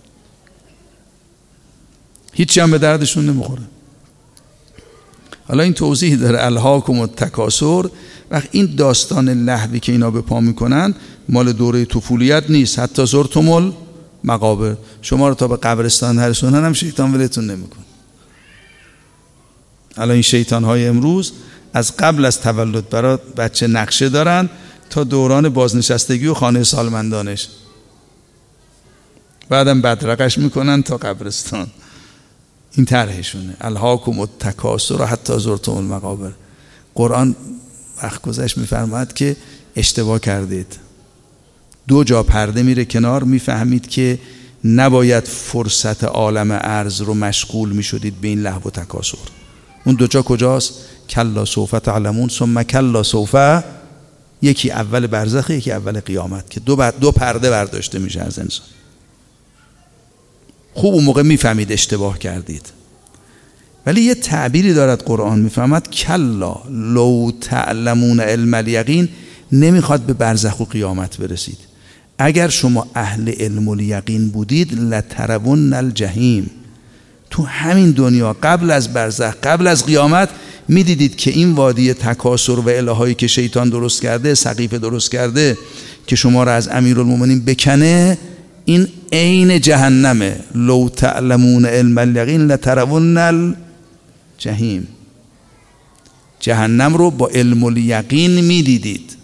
هیچی 2.33 2.59
هم 2.59 2.71
به 2.71 2.77
دردشون 2.77 3.25
نمی‌خوره. 3.25 3.61
حالا 5.47 5.63
این 5.63 5.73
توضیح 5.73 6.15
داره 6.15 6.45
الهاکم 6.45 6.99
و 6.99 7.07
تکاسر 7.07 7.89
وقت 8.31 8.49
این 8.51 8.75
داستان 8.75 9.29
لحوی 9.29 9.79
که 9.79 9.91
اینا 9.91 10.11
به 10.11 10.21
پا 10.21 10.39
می‌کنن 10.39 10.95
مال 11.29 11.53
دوره 11.53 11.85
طفولیت 11.85 12.43
نیست. 12.49 12.79
حتی 12.79 13.05
زرتمل 13.05 13.71
مقابر 14.23 14.75
شما 15.01 15.29
رو 15.29 15.35
تا 15.35 15.47
به 15.47 15.57
قبرستان 15.57 16.19
هرسونن 16.19 16.65
هم 16.65 16.73
شیطان 16.73 17.15
ولتون 17.15 17.45
نمیکن 17.51 17.83
الان 19.97 20.11
این 20.11 20.21
شیطان 20.21 20.63
های 20.63 20.87
امروز 20.87 21.31
از 21.73 21.97
قبل 21.97 22.25
از 22.25 22.41
تولد 22.41 22.89
برای 22.89 23.17
بچه 23.37 23.67
نقشه 23.67 24.09
دارن 24.09 24.49
تا 24.89 25.03
دوران 25.03 25.49
بازنشستگی 25.49 26.27
و 26.27 26.33
خانه 26.33 26.63
سالمندانش. 26.63 27.47
بعدم 29.49 29.81
بدرقش 29.81 30.37
می‌کنن 30.37 30.83
تا 30.83 30.97
قبرستان. 30.97 31.67
این 32.75 32.85
طرحشونه. 32.85 33.55
الهاکم 33.61 34.19
و 34.19 34.27
تکاسر 34.39 35.01
و 35.01 35.05
حتی 35.05 35.39
زرتم 35.39 35.71
المقابر. 35.71 36.31
قرآن 36.95 37.35
وقت 38.03 38.21
گذشت 38.21 38.57
میفرماید 38.57 39.13
که 39.13 39.35
اشتباه 39.75 40.19
کردید. 40.19 40.77
دو 41.87 42.03
جا 42.03 42.23
پرده 42.23 42.63
میره 42.63 42.85
کنار 42.85 43.23
می‌فهمید 43.23 43.89
که 43.89 44.19
نباید 44.63 45.23
فرصت 45.23 46.03
عالم 46.03 46.51
ارز 46.51 47.01
رو 47.01 47.13
مشغول 47.13 47.71
می‌شدید 47.71 48.21
به 48.21 48.27
این 48.27 48.41
لحو 48.41 48.67
و 48.67 48.71
تکاسر 48.71 49.17
اون 49.85 49.95
دو 49.95 50.07
جا 50.07 50.21
کجاست؟ 50.21 50.73
کلا 51.09 51.45
سوف 51.45 51.71
تعلمون 51.71 52.29
ثم 52.29 52.63
کلا 52.63 53.03
سوف. 53.03 53.35
یکی 54.41 54.71
اول 54.71 55.07
برزخ 55.07 55.49
یکی 55.49 55.71
اول 55.71 55.99
قیامت 55.99 56.49
که 56.49 56.59
دو, 56.59 56.91
دو 56.91 57.11
پرده 57.11 57.49
برداشته 57.49 57.99
میشه 57.99 58.21
از 58.21 58.39
انسان. 58.39 58.65
خوب 60.73 60.93
اون 60.93 61.03
موقع 61.03 61.21
می‌فهمید 61.21 61.71
اشتباه 61.71 62.19
کردید. 62.19 62.65
ولی 63.85 64.01
یه 64.01 64.15
تعبیری 64.15 64.73
دارد 64.73 65.03
قرآن 65.03 65.39
می‌فهمد 65.39 65.89
کلا 65.89 66.55
لو 66.69 67.31
تعلمون 67.41 68.19
علم 68.19 68.53
الیقین 68.53 69.09
نمی‌خواد 69.51 70.01
به 70.01 70.13
برزخ 70.13 70.59
و 70.59 70.63
قیامت 70.65 71.17
برسید. 71.17 71.57
اگر 72.17 72.49
شما 72.49 72.87
اهل 72.95 73.31
علم 73.39 73.67
الیقین 73.67 74.29
بودید 74.29 74.79
لترون 74.79 75.73
الجحیم. 75.73 76.51
تو 77.29 77.43
همین 77.43 77.91
دنیا 77.91 78.35
قبل 78.43 78.71
از 78.71 78.93
برزخ 78.93 79.33
قبل 79.43 79.67
از 79.67 79.85
قیامت 79.85 80.29
می‌دیدید 80.67 81.15
که 81.15 81.31
این 81.31 81.51
وادی 81.51 81.93
تکاسر 81.93 82.51
و 82.59 82.69
الهایی 82.69 83.15
که 83.15 83.27
شیطان 83.27 83.69
درست 83.69 84.01
کرده 84.01 84.35
سقیفه 84.35 84.77
درست 84.77 85.11
کرده 85.11 85.57
که 86.07 86.15
شما 86.15 86.43
را 86.43 86.53
از 86.53 86.67
امیرالمومنین 86.67 87.45
بکنه 87.45 88.17
این 88.65 88.87
عین 89.11 89.61
جهنمه. 89.61 90.39
لو 90.55 90.89
تعلمون 90.89 91.65
علم 91.65 91.97
الیقین 91.97 92.47
لترون 92.47 93.17
الجحیم. 93.17 94.87
جهنم 96.39 96.93
رو 96.93 97.11
با 97.11 97.27
علم 97.27 97.63
الیقین 97.63 98.41
می‌دیدید. 98.41 99.15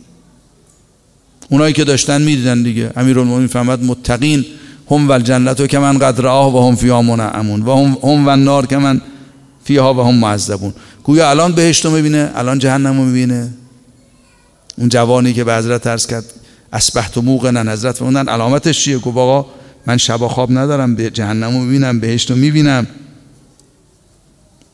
اونایی 1.49 1.73
که 1.73 1.83
داشتن 1.83 2.21
می‌دیدن 2.21 2.63
دیگه. 2.63 2.91
امیرالمومنین 2.95 3.47
فهمد 3.47 3.83
متقین 3.83 4.45
هم 4.91 5.07
و 5.07 5.11
الجنت 5.11 5.69
که 5.69 5.79
من 5.79 5.97
قدر 5.97 6.27
آه 6.27 6.55
و 6.55 6.67
هم 6.67 6.75
فیها 6.75 7.01
منعمون. 7.01 7.61
و 7.61 7.75
هم, 7.75 7.97
هم 8.03 8.25
و 8.25 8.29
النار 8.29 8.65
که 8.65 8.77
من 8.77 9.01
فیها 9.63 9.93
و 9.93 10.01
هم 10.01 10.15
معذبون. 10.15 10.73
گویا 11.03 11.29
الان 11.29 11.51
بهشت 11.51 11.85
رو 11.85 11.91
می‌بینه 11.91 12.31
الان 12.35 12.59
جهنم 12.59 12.97
رو 12.97 13.05
می‌بینه. 13.05 13.49
اون 14.77 14.89
جوانی 14.89 15.33
که 15.33 15.43
به 15.43 15.55
حضرت 15.55 15.81
ترس 15.83 16.07
کرد 16.07 16.25
اسبحت 16.73 17.17
و 17.17 17.21
موقنن 17.21 17.69
حضرت 17.69 17.97
فرمودن 17.97 18.27
علامتش 18.27 18.83
چیه؟ 18.83 18.97
گفت 18.97 19.17
آقا 19.17 19.49
من 19.85 19.97
شبا 19.97 20.27
خواب 20.29 20.51
ندارم 20.51 20.95
به 20.95 21.09
جهنم 21.09 21.57
رو 21.57 21.63
می‌بینم 21.63 21.99
بهشت 21.99 22.31
رو 22.31 22.37
می‌بینم. 22.37 22.87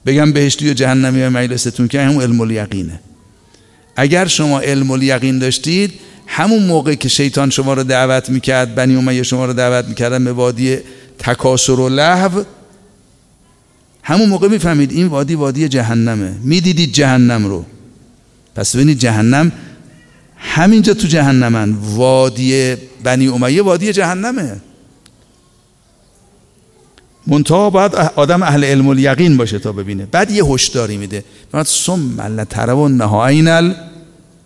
بگم 0.05 0.31
بهشتی 0.31 0.69
و 0.69 0.73
جهنمی 0.73 1.21
و 1.21 1.29
مجلستون 1.29 1.87
که 1.87 2.01
همون 2.01 2.23
علم 2.23 2.41
الیقینه 2.41 2.99
اگر 3.95 4.27
شما 4.27 4.59
علم 4.59 4.91
الیقین 4.91 5.39
داشتید 5.39 5.93
همون 6.27 6.63
موقع 6.63 6.95
که 6.95 7.09
شیطان 7.09 7.49
شما 7.49 7.73
رو 7.73 7.83
دعوت 7.83 8.29
می‌کرد 8.29 8.75
بنی 8.75 8.95
امیه 8.95 9.23
شما 9.23 9.45
رو 9.45 9.53
دعوت 9.53 9.85
می‌کردن 9.85 10.23
به 10.23 10.31
وادی 10.33 10.77
تکاسر 11.19 11.79
و 11.79 11.89
لحو 11.89 12.43
همون 14.03 14.29
موقع 14.29 14.47
می‌فهمید 14.47 14.91
این 14.91 15.07
وادی 15.07 15.35
وادی 15.35 15.67
جهنمه. 15.67 16.35
می‌دیدید 16.43 16.91
جهنم 16.91 17.45
رو. 17.45 17.65
پس 18.55 18.75
ببینید 18.75 18.99
جهنم 18.99 19.51
همینجا 20.45 20.93
تو 20.93 21.07
جهنمن. 21.07 21.73
وادی 21.73 22.75
بنی 23.03 23.27
امیه 23.27 23.63
وادی 23.63 23.93
جهنمه. 23.93 24.61
منتها 27.27 27.69
باید 27.69 27.95
آدم 27.95 28.43
اهل 28.43 28.63
علم 28.63 28.87
الیقین 28.87 29.37
باشه 29.37 29.59
تا 29.59 29.71
ببینه. 29.71 30.05
بعد 30.05 30.31
یه 30.31 30.45
هشداری 30.45 30.97
میده. 30.97 31.23
بعد 31.51 31.65
ثم 31.65 32.21
لترون 32.21 33.01
عین 33.01 33.75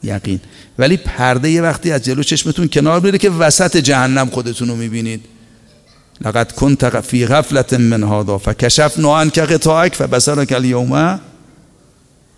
یقین 0.03 0.39
ولی 0.79 0.97
پرده 0.97 1.49
یه 1.49 1.61
وقتی 1.61 1.91
از 1.91 2.03
جلو 2.03 2.23
چشمتون 2.23 2.67
کنار 2.67 2.99
میره 2.99 3.17
که 3.17 3.29
وسط 3.29 3.77
جهنم 3.77 4.29
خودتون 4.29 4.67
رو 4.67 4.75
می‌بینید. 4.75 5.25
لقد 6.25 6.51
كنت 6.51 6.99
فی 6.99 7.25
غفلت 7.25 7.73
من 7.73 8.03
هذا 8.03 8.37
فكشفنا 8.37 9.19
عنك 9.19 9.39
غطاءك 9.39 9.93
فبصرك 9.93 10.53
اليوم 10.53 11.19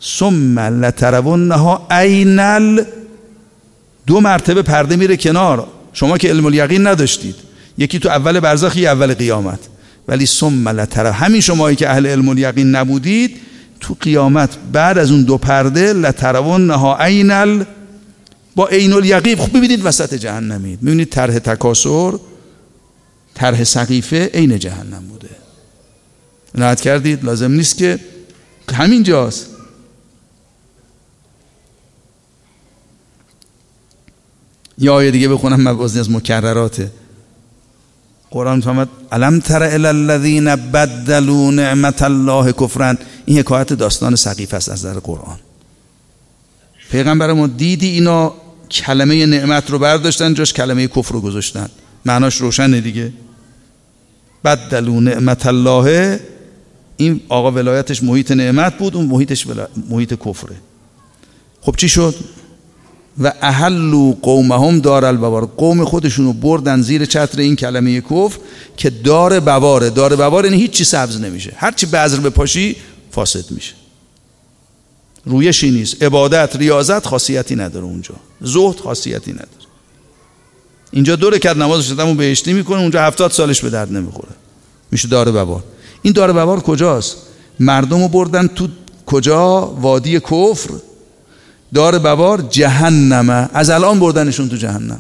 ثم 0.04 0.60
لترونها 0.60 1.88
عین 1.92 2.40
دو 4.08 4.20
مرتبه 4.20 4.62
پرده 4.62 4.96
میره 4.96 5.18
کنار. 5.18 5.68
شما 5.94 6.18
که 6.18 6.30
علم 6.30 6.46
الیقین 6.46 6.88
نداشتید. 6.88 7.36
یکی 7.78 8.00
تو 8.00 8.10
اول 8.10 8.40
برزخ 8.40 8.78
اول 8.78 9.14
قیامت. 9.14 9.60
ولی 10.08 10.26
ثم 10.26 10.70
لتر 10.70 11.06
همین 11.06 11.42
شمایی 11.42 11.76
که 11.76 11.90
اهل 11.90 12.06
علم 12.06 12.30
الیقین 12.30 12.76
نبودید 12.76 13.38
تو 13.80 13.96
قیامت 14.02 14.50
بعد 14.72 14.98
از 14.98 15.12
اون 15.12 15.24
دو 15.24 15.38
پرده 15.38 15.94
لترونها 15.94 16.98
عین 16.98 17.66
با 18.56 18.68
عین 18.68 18.94
الیقین. 18.94 19.36
خب 19.36 19.58
ببینید 19.58 19.86
وسط 19.86 20.14
جهنمید 20.14 20.80
می‌بینید 20.82 21.10
طرح 21.10 21.40
تکاسر 21.40 22.14
طرح 23.34 23.64
سقیفه 23.64 24.30
عین 24.34 24.60
جهنم 24.60 25.04
بوده. 25.10 25.30
نهایت 26.56 26.82
کردید. 26.82 27.26
لازم 27.26 27.52
نیست 27.52 27.78
که 27.78 28.00
همین 28.74 29.04
جاست 29.04 29.48
یا 34.82 34.94
آیه 34.94 35.12
دیگه 35.12 35.28
بخونم 35.28 35.62
موازی 35.62 36.00
از 36.00 36.12
مکرراته؟ 36.12 36.92
قرآن 38.32 38.56
می‌فهمد 38.56 38.90
علم 39.12 39.40
تر 39.40 39.64
الی 39.64 39.88
الذین 39.88 40.56
بدلوا 40.56 41.52
نعمت 41.52 42.02
الله 42.02 42.54
کفرن؟ 42.54 42.98
این 43.26 43.40
حکایت 43.40 43.74
داستان 43.74 44.16
سقیف 44.16 44.54
است 44.54 44.70
از 44.70 44.86
در 44.86 45.00
قرآن. 45.00 45.40
پیغمبر 46.92 47.34
ما 47.34 47.48
دیدی 47.48 47.88
اینا 47.88 48.34
کلمه 48.72 49.26
نعمت 49.26 49.72
رو 49.72 49.80
برداشتن 49.80 50.34
جاش 50.34 50.54
کلمه 50.54 50.88
کفر 50.88 51.14
رو 51.14 51.22
گذاشتن. 51.22 51.70
معناش 52.06 52.42
روشنه 52.42 52.82
دیگه. 52.82 53.14
بدلوا 54.46 55.00
نعمت 55.00 55.46
الله. 55.46 56.20
این 56.98 57.22
آقا 57.30 57.52
ولایتش 57.52 58.04
محیط 58.04 58.32
نعمت 58.32 58.78
بود 58.78 58.96
اون 58.96 59.06
محیطش 59.06 59.48
محیط 59.90 60.14
کفره. 60.14 60.56
خب 61.62 61.76
چی 61.76 61.90
شد؟ 61.90 62.16
و 63.24 63.34
اهلو 63.42 64.14
قومهم 64.22 64.80
دار 64.80 65.06
البوار. 65.06 65.46
قوم 65.46 65.86
خودشونو 65.86 66.34
بردن 66.34 66.82
زیر 66.82 67.06
چتر 67.06 67.40
این 67.40 67.56
کلمه 67.56 68.02
کفر 68.02 68.40
که 68.78 68.90
دار 68.90 69.40
بواره. 69.40 69.90
دار 69.90 70.16
بوار 70.16 70.46
یعنی 70.46 70.58
هیچی 70.58 70.84
سبز 70.84 71.22
نمیشه. 71.22 71.54
هرچی 71.56 71.86
بذر 71.86 72.18
به 72.18 72.30
پاشی 72.30 72.76
فاسد 73.12 73.52
میشه. 73.52 73.74
رویشی 75.26 75.72
نیست. 75.72 76.04
عبادت 76.04 76.56
ریاضت 76.56 77.08
خاصیتی 77.08 77.56
نداره 77.56 77.86
اونجا. 77.86 78.16
زهد 78.42 78.80
خاصیتی 78.80 79.32
نداره. 79.32 79.48
اینجا 80.92 81.16
دور 81.16 81.38
کرد 81.38 81.62
نماز 81.62 81.84
شدم 81.84 82.18
بهشتی 82.18 82.54
می‌کنه 82.54 82.80
اونجا 82.80 83.02
هفتاد 83.02 83.32
سالش 83.32 83.62
به 83.62 83.70
درد 83.70 83.94
نمی‌خوره. 83.94 84.34
میشه 84.92 85.08
دار 85.08 85.32
بوار. 85.32 85.64
این 86.02 86.14
دار 86.14 86.34
بوار 86.34 86.60
کجاست؟ 86.60 87.18
مردم 87.60 88.02
رو 88.02 88.08
بردن 88.08 88.48
تو 88.48 88.68
کجا؟ 89.06 89.66
وادی 89.66 90.20
کفر. 90.20 90.70
دار 91.74 92.00
بوار 92.00 92.42
جهنمه. 92.42 93.50
از 93.54 93.70
الان 93.70 94.00
بردنشون 94.00 94.50
تو 94.50 94.56
جهنم. 94.56 95.00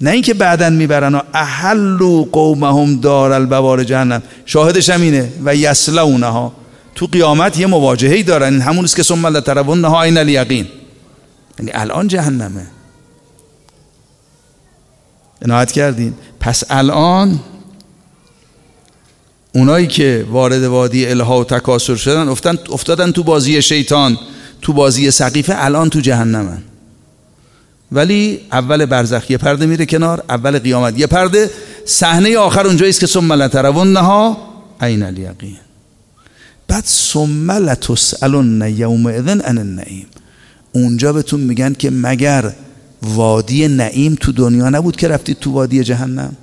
نه 0.00 0.10
اینکه 0.10 0.34
بعدا 0.34 0.70
می‌برن 0.70 1.14
و 1.14 2.24
قومهم 2.32 3.00
دار 3.00 3.32
البوار 3.32 3.84
جهنم. 3.84 4.22
شاهدش 4.46 4.90
هم 4.90 5.00
اینه 5.00 5.32
و 5.44 5.56
یسلونها 5.56 6.52
تو 6.94 7.06
قیامت 7.06 7.58
یه 7.58 7.66
مواجهه 7.66 8.22
دارن. 8.22 8.52
این 8.52 8.62
همون 8.62 8.84
است 8.84 8.96
که 8.96 9.02
ثم 9.02 9.26
لترونها 9.26 10.02
عین 10.02 10.18
الیقین. 10.18 10.68
یعنی 11.58 11.70
الان 11.74 12.08
جهنمه. 12.08 12.66
عنایت 15.42 15.72
کردین. 15.72 16.14
پس 16.40 16.64
الان 16.70 17.40
اونایی 19.54 19.86
که 19.86 20.26
وارد 20.30 20.62
وادی 20.62 21.06
الها 21.06 21.40
و 21.40 21.44
تکاسر 21.44 21.96
شدن 21.96 22.28
افتادن 22.70 23.12
تو 23.12 23.22
بازی 23.22 23.62
شیطان. 23.62 24.18
تو 24.62 24.72
بازی 24.72 25.10
سقیفه 25.10 25.54
الان 25.56 25.90
تو 25.90 26.00
جهنمن. 26.00 26.62
ولی 27.92 28.40
اول 28.52 28.86
برزخ 28.86 29.30
یه 29.30 29.38
پرده 29.38 29.66
میره 29.66 29.86
کنار 29.86 30.24
اول 30.28 30.58
قیامت 30.58 30.98
یه 30.98 31.06
پرده. 31.06 31.50
صحنه 31.86 32.38
آخر 32.38 32.66
اونجایی 32.66 32.90
است 32.90 33.00
که 33.00 33.06
ثم 33.06 33.32
لترونها 33.32 34.36
عین 34.80 35.02
الیقین. 35.02 35.56
بعد 36.68 36.84
ثم 36.84 37.50
لتسالن 37.50 38.74
یومئذ 38.76 39.28
عن 39.28 39.58
النعیم. 39.58 40.06
اونجا 40.72 41.12
بهتون 41.12 41.40
میگن 41.40 41.72
که 41.72 41.90
مگر 41.90 42.52
وادی 43.02 43.68
نعیم 43.68 44.14
تو 44.14 44.32
دنیا 44.32 44.70
نبود 44.70 44.96
که 44.96 45.08
رفتی 45.08 45.34
تو 45.34 45.52
وادی 45.52 45.84
جهنم؟ 45.84 46.36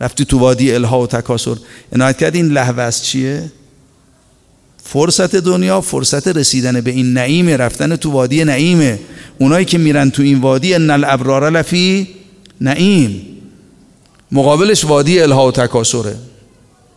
رفتی 0.00 0.24
تو 0.24 0.38
وادی 0.38 0.72
الها 0.72 1.00
و 1.00 1.06
تکاسر 1.06 1.56
عنایت 1.92 2.18
کرد 2.18 2.34
این 2.34 2.48
لحظه 2.48 2.80
از 2.80 3.04
چیه؟ 3.04 3.52
فرصت 4.84 5.36
دنیا 5.36 5.80
فرصت 5.80 6.28
رسیدن 6.28 6.80
به 6.80 6.90
این 6.90 7.12
نعیم 7.12 7.48
رفتن 7.48 7.96
تو 7.96 8.10
وادی 8.10 8.44
نعیمه 8.44 9.00
اونایی 9.38 9.64
که 9.64 9.78
میرن 9.78 10.10
تو 10.10 10.22
این 10.22 10.40
وادی 10.40 10.74
ان 10.74 10.90
الابرار 10.90 11.50
لفی 11.50 12.08
نعیم. 12.60 13.26
مقابلش 14.32 14.84
وادی 14.84 15.20
الها 15.20 15.48
و 15.48 15.50
تکاسره 15.50 16.16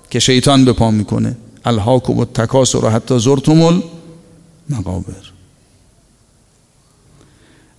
که 0.10 0.20
شیطان 0.20 0.66
به 0.66 0.74
پا 0.74 0.92
می‌کنه. 0.92 1.38
الهاکم 1.66 2.18
و 2.18 2.26
تکاسر 2.26 2.90
حتی 2.90 3.20
زرتم 3.20 3.84
المقابر. 4.72 5.32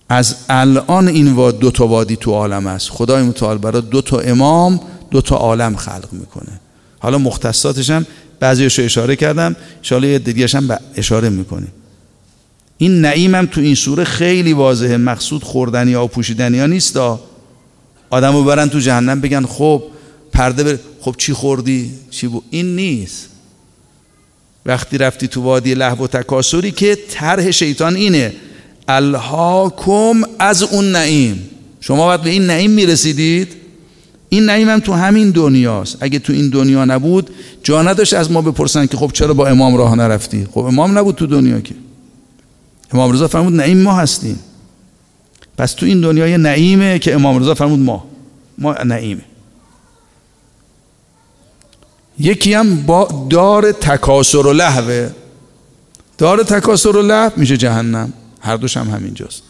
از 0.09 0.35
الان 0.49 1.07
این 1.07 1.33
واد 1.33 1.59
دو 1.59 1.71
تا 1.71 1.87
وادی 1.87 2.15
تو 2.15 2.31
عالم 2.31 2.67
است. 2.67 2.89
خدای 2.89 3.23
متعال 3.23 3.57
برای 3.57 3.81
دو 3.81 4.01
تا 4.01 4.19
امام 4.19 4.79
دو 5.11 5.21
تا 5.21 5.35
عالم 5.35 5.75
خلق 5.75 6.07
می‌کنه. 6.11 6.59
حالا 6.99 7.17
مختصاتش 7.17 7.89
هم 7.89 8.05
بعضیش 8.39 8.79
رو 8.79 8.85
اشاره 8.85 9.15
کردم. 9.15 9.55
انشاءالله 9.77 10.09
یه 10.09 10.19
دیگه 10.19 10.47
هم 10.53 10.77
اشاره 10.95 11.29
می‌کنیم. 11.29 11.71
این 12.77 13.01
نعیم 13.01 13.35
هم 13.35 13.45
تو 13.45 13.61
این 13.61 13.75
سوره 13.75 14.03
خیلی 14.03 14.53
واضحه. 14.53 14.97
مقصود 14.97 15.43
خوردنی 15.43 15.93
ها 15.93 16.05
و 16.05 16.07
پوشیدنی 16.07 16.59
ها 16.59 16.65
نیست 16.65 16.97
آدم 18.09 18.33
رو 18.33 18.43
برن 18.43 18.69
تو 18.69 18.79
جهنم 18.79 19.21
بگن 19.21 19.45
خب 19.45 19.83
پرده 20.31 20.63
بر... 20.63 20.79
خب 21.01 21.15
چی 21.17 21.33
خوردی؟ 21.33 21.91
چی 22.09 22.27
بود 22.27 22.43
این 22.49 22.75
نیست. 22.75 23.29
وقتی 24.65 24.97
رفتی 24.97 25.27
تو 25.27 25.41
وادی 25.41 25.73
لحو 25.73 26.03
و 26.03 26.07
تکاسری 26.07 26.71
که 26.71 26.97
طرح 27.09 27.51
شیطان 27.51 27.95
اینه. 27.95 28.33
الهاکم 28.87 30.21
از 30.39 30.63
اون 30.63 30.91
نعیم. 30.91 31.49
شما 31.81 32.07
وقت 32.07 32.21
به 32.21 32.29
این 32.29 32.47
نعیم 32.47 32.71
می‌رسیدید؟ 32.71 33.55
این 34.29 34.45
نعیم 34.45 34.69
هم 34.69 34.79
تو 34.79 34.93
همین 34.93 35.31
دنیاست. 35.31 35.97
اگه 35.99 36.19
تو 36.19 36.33
این 36.33 36.49
دنیا 36.49 36.85
نبود 36.85 37.29
جا 37.63 37.83
نداشت 37.83 38.13
از 38.13 38.31
ما 38.31 38.41
بپرسن 38.41 38.85
که 38.85 38.97
خب 38.97 39.11
چرا 39.13 39.33
با 39.33 39.47
امام 39.47 39.75
راه 39.75 39.95
نرفتی؟ 39.95 40.47
خب 40.51 40.59
امام 40.59 40.97
نبود 40.97 41.15
تو 41.15 41.27
دنیا 41.27 41.59
که. 41.59 41.75
امام 42.91 43.11
رضا 43.11 43.27
فرمود 43.27 43.53
نعیم 43.53 43.81
ما 43.81 43.93
هستیم. 43.93 44.39
پس 45.57 45.73
تو 45.73 45.85
این 45.85 46.01
دنیای 46.01 46.37
نعیمه 46.37 46.99
که 46.99 47.15
امام 47.15 47.39
رضا 47.39 47.53
فرمود 47.53 47.79
ما. 47.79 48.05
ما 48.57 48.73
نعیمه. 48.73 49.21
یکی 52.19 52.53
هم 52.53 52.75
با 52.75 53.27
دار 53.29 53.71
تکاسر 53.71 54.47
و 54.47 54.53
لحوه 54.53 55.09
دار 56.17 56.43
تکاسر 56.43 56.97
و 56.97 57.01
لحو 57.01 57.31
میشه 57.37 57.57
جهنم. 57.57 58.13
هر 58.39 58.55
دوش 58.55 58.77
هم 58.77 58.89
همینجاست. 58.89 59.43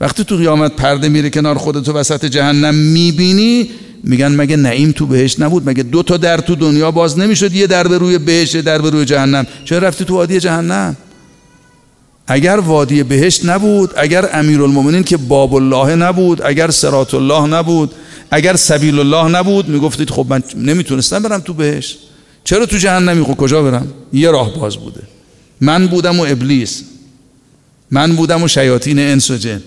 وقتی 0.00 0.24
تو 0.24 0.36
قیامت 0.36 0.76
پرده 0.76 1.08
میره 1.08 1.30
کنار 1.30 1.58
خودتو 1.58 1.92
وسط 1.92 2.24
جهنم 2.24 2.74
می‌بینی 2.74 3.70
میگن 4.02 4.32
مگه 4.32 4.56
نعیم 4.56 4.92
تو 4.92 5.06
بهشت 5.06 5.40
نبود؟ 5.40 5.68
مگه 5.68 5.82
دو 5.82 6.02
تا 6.02 6.16
در 6.16 6.38
تو 6.38 6.54
دنیا 6.54 6.90
باز 6.90 7.18
نمی‌شد 7.18 7.52
یه 7.52 7.66
در 7.66 7.88
به 7.88 7.98
روی 7.98 8.18
بهشت 8.18 8.60
در 8.60 8.78
به 8.78 8.90
روی 8.90 9.04
جهنم؟ 9.04 9.46
چرا 9.64 9.78
رفتی 9.78 10.04
تو 10.04 10.14
وادی 10.14 10.40
جهنم؟ 10.40 10.96
اگر 12.26 12.56
وادی 12.56 13.02
بهشت 13.02 13.44
نبود 13.44 13.90
اگر 13.96 14.28
امیرالمومنین 14.32 15.02
که 15.02 15.16
باب 15.16 15.54
الله 15.54 15.96
نبود 15.96 16.42
اگر 16.42 16.70
سرات 16.70 17.14
الله 17.14 17.46
نبود 17.46 17.92
اگر 18.30 18.56
سبیل 18.56 18.98
الله 18.98 19.38
نبود 19.38 19.68
می‌گفتید 19.68 20.10
خب 20.10 20.26
من 20.28 20.42
نمی‌تونستم 20.56 21.22
برم 21.22 21.40
تو 21.40 21.54
بهشت. 21.54 21.98
چرا 22.44 22.66
تو 22.66 22.78
جهنمی؟ 22.78 23.24
خب 23.24 23.36
کجا 23.36 23.62
برم؟ 23.62 23.86
یه 24.12 24.30
راه 24.30 24.54
باز 24.54 24.76
بوده. 24.76 25.00
من 25.60 25.86
بودم 25.86 26.20
و 26.20 26.26
ابلیس. 26.28 26.82
من 27.90 28.16
بودم 28.16 28.42
و 28.42 28.48
شیاطین 28.48 28.98
انس 28.98 29.30
و 29.30 29.36
جن 29.36 29.62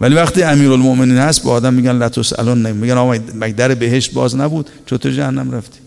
ولی 0.00 0.14
وقتی 0.14 0.42
امیرالمومنین 0.42 1.18
هست 1.18 1.42
با 1.42 1.52
آدم 1.52 1.74
میگن 1.74 1.92
لتوس 1.92 2.38
الان 2.38 2.72
میگن 2.72 2.96
آقا 2.96 3.16
در 3.56 3.74
بهشت 3.74 4.12
باز 4.12 4.36
نبود؟ 4.36 4.70
چطور 4.86 5.12
جهنم 5.12 5.50
رفتی؟ 5.50 5.78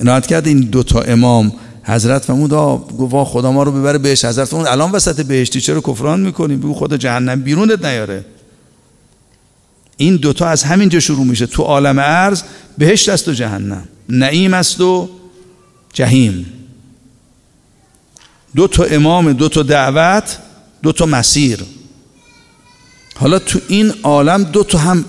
عنایت 0.00 0.26
کرد 0.26 0.46
این 0.46 0.60
دوتا 0.60 1.00
امام 1.00 1.52
حضرت 1.82 2.24
فرمود 2.24 2.50
گفت 2.50 3.30
خدا 3.30 3.52
ما 3.52 3.62
رو 3.62 3.72
ببره 3.72 3.98
بهش 3.98 4.24
حضرت 4.24 4.48
فرمود 4.48 4.66
الان 4.66 4.92
وسط 4.92 5.20
بهشتی 5.20 5.60
چرا 5.60 5.80
کفران 5.80 6.20
می‌کنیم 6.20 6.60
بگو 6.60 6.74
خدا 6.74 6.96
جهنم 6.96 7.42
بیرونت 7.42 7.84
نیاره. 7.84 8.24
این 9.96 10.16
دوتا 10.16 10.46
از 10.46 10.62
همینجا 10.62 11.00
شروع 11.00 11.24
میشه. 11.24 11.46
تو 11.46 11.62
عالم 11.62 12.00
عرض 12.00 12.42
بهشت 12.78 13.08
است 13.08 13.28
و 13.28 13.32
جهنم. 13.32 13.88
نعیم 14.08 14.54
است 14.54 14.80
و 14.80 15.08
جهیم 15.92 16.46
دو 18.56 18.68
تا 18.68 18.84
امام 18.84 19.32
دو 19.32 19.48
تا 19.48 19.62
دعوت 19.62 20.38
دو 20.84 20.92
تا 20.92 21.06
مسیر. 21.06 21.58
حالا 23.16 23.38
تو 23.38 23.60
این 23.68 23.92
عالم 24.02 24.42
دو 24.42 24.64
تا 24.64 24.78
هم 24.78 25.04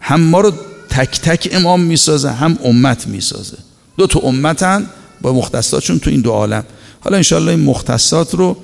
هم 0.00 0.20
ما 0.20 0.40
رو 0.40 0.52
تک 0.90 1.20
تک 1.20 1.48
امام 1.52 1.80
می‌سازه 1.80 2.30
هم 2.30 2.58
امت 2.64 3.06
می‌سازه. 3.06 3.56
دو 3.96 4.06
تا 4.06 4.20
امتن 4.20 4.86
با 5.20 5.32
مختصاتشون 5.32 5.98
تو 5.98 6.10
این 6.10 6.20
دو 6.20 6.30
عالم. 6.30 6.64
حالا 7.00 7.16
انشالله 7.16 7.50
این 7.50 7.60
مختصات 7.60 8.34
رو 8.34 8.56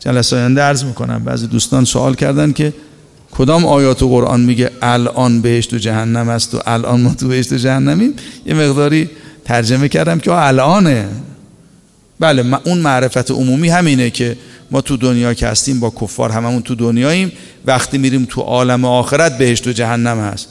جلسه 0.00 0.36
آینده 0.36 0.60
عرض 0.60 0.84
می‌کنم. 0.84 1.24
بعضی 1.24 1.46
دوستان 1.46 1.84
سوال 1.84 2.14
کردن 2.14 2.52
که 2.52 2.72
کدام 3.30 3.66
آیات 3.66 4.02
و 4.02 4.08
قرآن 4.08 4.40
میگه 4.40 4.70
الان 4.82 5.40
بهشت 5.40 5.74
و 5.74 5.78
جهنم 5.78 6.28
است 6.28 6.54
و 6.54 6.60
الان 6.66 7.00
ما 7.00 7.14
تو 7.14 7.28
بهشت 7.28 7.52
و 7.52 7.56
جهنمیم؟ 7.56 8.14
یه 8.46 8.54
مقداری 8.54 9.10
ترجمه 9.44 9.88
کردم 9.88 10.18
که 10.18 10.32
الانه. 10.32 11.08
بله 12.20 12.60
اون 12.64 12.78
معرفت 12.78 13.30
عمومی 13.30 13.68
همینه 13.68 14.10
که 14.10 14.36
ما 14.70 14.80
تو 14.80 14.96
دنیا 14.96 15.34
که 15.34 15.46
هستیم 15.46 15.80
با 15.80 15.90
کفار 15.90 16.30
هممون 16.30 16.62
تو 16.62 16.74
دنیاییم. 16.74 17.32
وقتی 17.66 17.98
میریم 17.98 18.24
تو 18.24 18.40
عالم 18.40 18.84
آخرت 18.84 19.38
بهشت 19.38 19.66
و 19.66 19.72
جهنم 19.72 20.18
هست. 20.18 20.48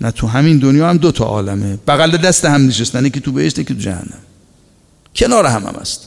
نه 0.00 0.10
تو 0.10 0.26
همین 0.26 0.58
دنیا 0.58 0.88
هم 0.88 0.96
دو 0.96 1.12
تا 1.12 1.24
عالمه. 1.24 1.78
بغل 1.88 2.16
دست 2.16 2.44
هم 2.44 2.66
نشستن 2.66 3.08
که 3.08 3.20
تو 3.20 3.32
بهشت 3.32 3.56
که 3.56 3.74
تو 3.74 3.74
جهنم. 3.74 4.18
کنار 5.16 5.46
هم 5.46 5.66
هم 5.66 5.74
است 5.80 6.06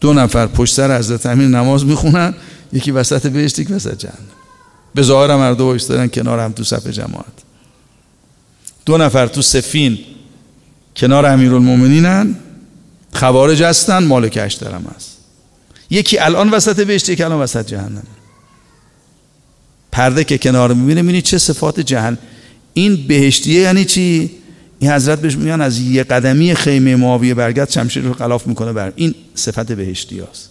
دو 0.00 0.12
نفر 0.12 0.46
پشت 0.46 0.74
سر 0.74 0.98
حضرت 0.98 1.26
امیر 1.26 1.48
نماز 1.48 1.84
می‌خونن. 1.84 2.34
یکی 2.72 2.90
وسط 2.90 3.26
بهشت 3.26 3.58
یکی 3.58 3.72
وسط 3.72 3.98
جهنم. 3.98 4.26
به 4.94 5.02
ظاهر 5.02 5.30
هم 5.30 5.54
دو 5.54 5.78
کنار 6.08 6.40
هم 6.40 6.52
تو 6.52 6.64
صف 6.64 6.86
جماعت. 6.86 7.24
دو 8.86 8.98
نفر 8.98 9.26
تو 9.26 9.42
سفین 9.42 9.98
کنار 10.96 11.26
امیرالمومنینن. 11.26 12.36
خوارج 13.12 13.62
هستن 13.62 14.04
مالک 14.04 14.38
اشترم 14.42 14.84
هست. 14.96 15.15
یکی 15.90 16.18
الان 16.18 16.50
وسط 16.50 16.80
بهشت 16.80 17.08
یکی 17.08 17.22
الان 17.22 17.40
وسط 17.40 17.66
جهنم. 17.66 18.02
پرده 19.92 20.24
که 20.24 20.38
کنار 20.38 20.74
می‌بینه 20.74 21.02
می‌بینی 21.02 21.22
چه 21.22 21.38
صفات 21.38 21.80
جهنم 21.80 22.18
این 22.74 23.06
بهشتیه 23.06 23.60
یعنی 23.60 23.84
چی؟ 23.84 24.30
این 24.78 24.90
حضرت 24.90 25.20
بهش 25.20 25.36
میگن 25.36 25.60
از 25.60 25.78
یه 25.78 26.02
قدمی 26.02 26.54
خیمه 26.54 26.96
معاویه 26.96 27.34
برگرد 27.34 27.70
شمشیر 27.70 28.02
رو 28.02 28.14
خلاف 28.14 28.46
می‌کنه 28.46 28.72
بر. 28.72 28.92
این 28.96 29.14
صفت 29.34 29.72
بهشتی 29.72 30.20
هست 30.20 30.50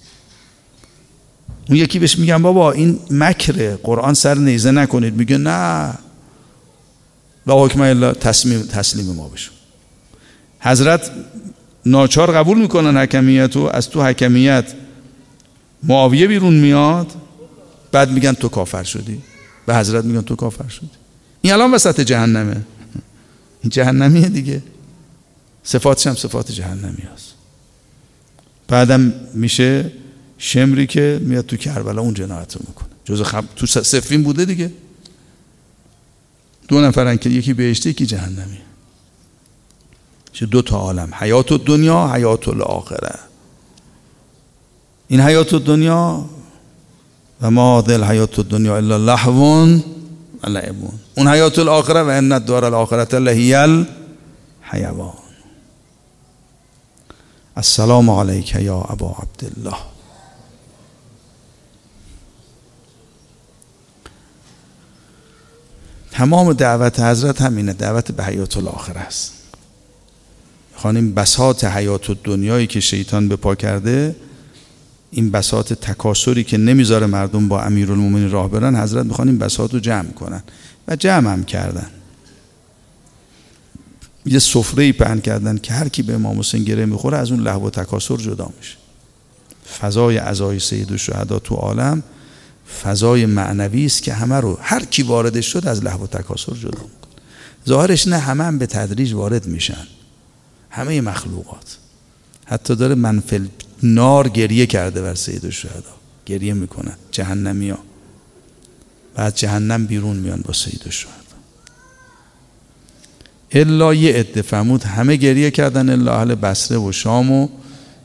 اون 1.70 1.78
یکی 1.78 2.00
بهش 2.00 2.20
میگن 2.20 2.42
بابا 2.42 2.72
این 2.72 3.00
مکره. 3.12 3.80
قرآن 3.84 4.14
سر 4.14 4.36
نیزه 4.36 4.72
نکنید. 4.72 5.14
میگه 5.16 5.38
نه. 5.38 5.94
لا 7.48 7.66
حکم 7.66 7.82
الا 7.82 8.14
تسلیم, 8.14 8.62
تسلیم 8.62 9.06
ما 9.06 9.28
بشون 9.28 9.56
حضرت 10.60 11.12
ناچار 11.86 12.32
قبول 12.32 12.58
می‌کنن 12.58 12.98
حکمیت 12.98 13.58
و 13.58 13.70
از 13.74 13.90
تو 13.90 14.04
حکمیت 14.04 14.66
معاویه 15.84 16.28
بیرون 16.28 16.54
میاد 16.54 17.12
بعد 17.92 18.12
میگن 18.12 18.34
تو 18.34 18.50
کافر 18.50 18.84
شدی. 18.84 19.22
به 19.66 19.76
حضرت 19.76 20.06
میگن 20.06 20.22
تو 20.22 20.36
کافر 20.36 20.68
شدی. 20.68 20.90
این 21.42 21.54
الان 21.54 21.74
وسط 21.74 22.00
جهنمه. 22.00 22.62
این 23.64 23.70
جهنمیه 23.70 24.30
دیگه. 24.30 24.64
صفاتش 25.64 26.08
هم 26.08 26.16
صفات 26.16 26.52
جهنمی 26.52 27.04
هست. 27.14 27.34
بعدم 28.68 29.14
میشه 29.34 29.92
شمری 30.38 30.88
که 30.88 31.20
میاد 31.22 31.46
تو 31.46 31.58
کربلا 31.58 32.02
اون 32.02 32.14
جنایت 32.14 32.56
رو 32.56 32.62
می‌کنه. 32.68 32.90
جز 33.06 33.22
خب 33.22 33.44
تو 33.56 33.66
سفین 33.66 34.24
بوده 34.24 34.46
دیگه. 34.46 34.72
دو 36.68 36.82
نفرن 36.82 37.18
که 37.18 37.30
یکی 37.30 37.54
بهشتی 37.54 37.90
یکی 37.90 38.06
جهنمی 38.06 38.58
چه 40.34 40.46
دو 40.46 40.62
تا 40.62 40.78
عالم. 40.78 41.12
حیات 41.14 41.54
دنیا 41.66 42.08
حیات 42.14 42.48
الاخره. 42.48 43.20
این 45.08 45.22
حیات 45.22 45.56
دنیا 45.56 46.26
و 47.41 47.51
ما 47.51 47.82
دل 47.82 48.03
حیات 48.03 48.39
دنیا 48.39 48.78
الا 48.78 48.97
لحون 48.97 49.84
و 50.43 50.49
لعبون. 50.49 50.93
اون 51.18 51.28
حیات 51.28 51.60
الاخره 51.60 52.03
و 52.03 52.08
ان 52.08 52.32
الدار 52.32 52.66
الاخرت 52.66 53.14
لهی 53.14 53.53
الحیوان. 53.53 55.14
السلام 57.58 58.10
علیک 58.10 58.56
یا 58.56 58.78
ابا 58.82 59.16
عبدالله. 59.20 59.78
تمام 66.12 66.53
دعوت 66.53 66.99
حضرت 66.99 67.41
همینه 67.41 67.74
دعوت 67.74 68.12
به 68.12 68.24
حیات 68.24 68.58
الاخره 68.58 68.99
است. 68.99 69.34
خانیم 70.76 71.14
بساط 71.14 71.64
حیات 71.64 72.12
دنیایی 72.12 72.68
که 72.68 72.80
شیطان 72.80 73.28
به 73.28 73.36
پا 73.36 73.56
کرده 73.56 74.16
این 75.12 75.32
بساط 75.32 75.74
تکاسری 75.74 76.43
که 76.43 76.58
نمی‌ذاره 76.58 77.06
مردم 77.06 77.47
با 77.47 77.62
امیرالمومنین 77.62 78.32
راه 78.32 78.49
برن 78.49 78.76
حضرت 78.76 79.06
می‌خوان 79.06 79.28
این 79.28 79.38
بساط 79.38 79.74
رو 79.74 79.80
جمع 79.80 80.12
کنن 80.12 80.43
و 80.88 80.95
جمع 80.95 81.32
هم 81.32 81.43
کردن. 81.43 81.88
یه 84.26 84.39
سفره 84.39 84.84
ای 84.84 84.93
پهن 84.93 85.20
کردن 85.20 85.58
که 85.58 85.74
هر 85.74 85.89
کی 85.89 86.01
به 86.01 86.14
امام 86.14 86.39
حسین 86.39 86.64
گره 86.64 86.86
می‌خوره 86.86 87.18
از 87.18 87.32
اون 87.32 87.39
لحو 87.39 87.68
و 87.68 87.70
تکاسر 87.70 88.18
جدا 88.18 88.49
میشه. 88.58 88.76
فضای 89.80 90.18
عزای 90.18 90.60
سید 90.60 90.91
و 90.91 90.97
شهدا 90.97 91.39
تو 91.39 91.56
عالم 91.56 92.03
فضای 92.84 93.26
معنوی 93.26 93.86
است 93.86 94.03
که 94.03 94.14
همه 94.14 94.36
رو 94.36 94.58
هر 94.62 94.86
کی 94.86 95.03
واردش 95.03 95.45
شد 95.45 95.68
از 95.68 95.84
لحو 95.84 96.03
و 96.03 96.08
تکاسر 96.08 96.53
جدا 96.53 96.70
می‌کنه. 96.70 97.14
ظاهرش 97.68 98.08
نه 98.08 98.18
همه 98.18 98.43
هم 98.43 98.58
به 98.58 98.66
تدریج 98.66 99.14
وارد 99.14 99.45
میشن. 99.47 99.88
همه 100.70 101.01
مخلوقات. 101.01 101.78
حتی 102.45 102.76
داره 102.76 102.95
منفل 102.95 103.45
نار 103.84 104.30
گریه 104.30 104.66
کرده 104.66 105.02
بر 105.02 105.16
سید 105.16 105.46
الشهدا. 105.46 105.96
گریه 106.26 106.54
می‌کنن 106.54 106.96
جهنمی 107.12 107.70
ها. 107.70 107.80
بعد 109.16 109.36
جهنم 109.36 109.86
بیرون 109.86 110.16
میان 110.16 110.42
با 110.42 110.54
سید 110.54 110.82
الشهدا. 110.86 111.16
الا 113.52 113.94
یه 113.94 114.14
عده 114.14 114.42
فهمود 114.42 114.84
همه 114.84 115.16
گریه 115.16 115.52
کردن 115.52 115.90
الا 115.90 116.18
اهل 116.18 116.36
بصره 116.36 116.78
و 116.78 116.92
شام 116.92 117.32
و 117.32 117.48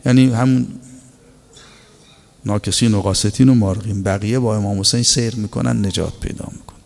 یعنی 0.07 0.31
همون 0.31 0.67
ناکسین 2.47 2.95
و 2.95 3.01
قاستین 3.01 3.49
و 3.49 3.55
مارغین 3.55 4.03
بقیه 4.03 4.39
با 4.39 4.57
امام 4.57 4.81
حسین 4.81 5.03
سیر 5.03 5.37
می‌کنن 5.37 5.87
نجات 5.87 6.13
پیدا 6.21 6.45
می‌کنن. 6.53 6.81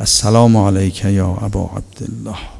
السلام 0.00 0.56
علیک 0.56 1.04
یا 1.04 1.28
ابا 1.28 1.70
عبدالله. 1.76 2.53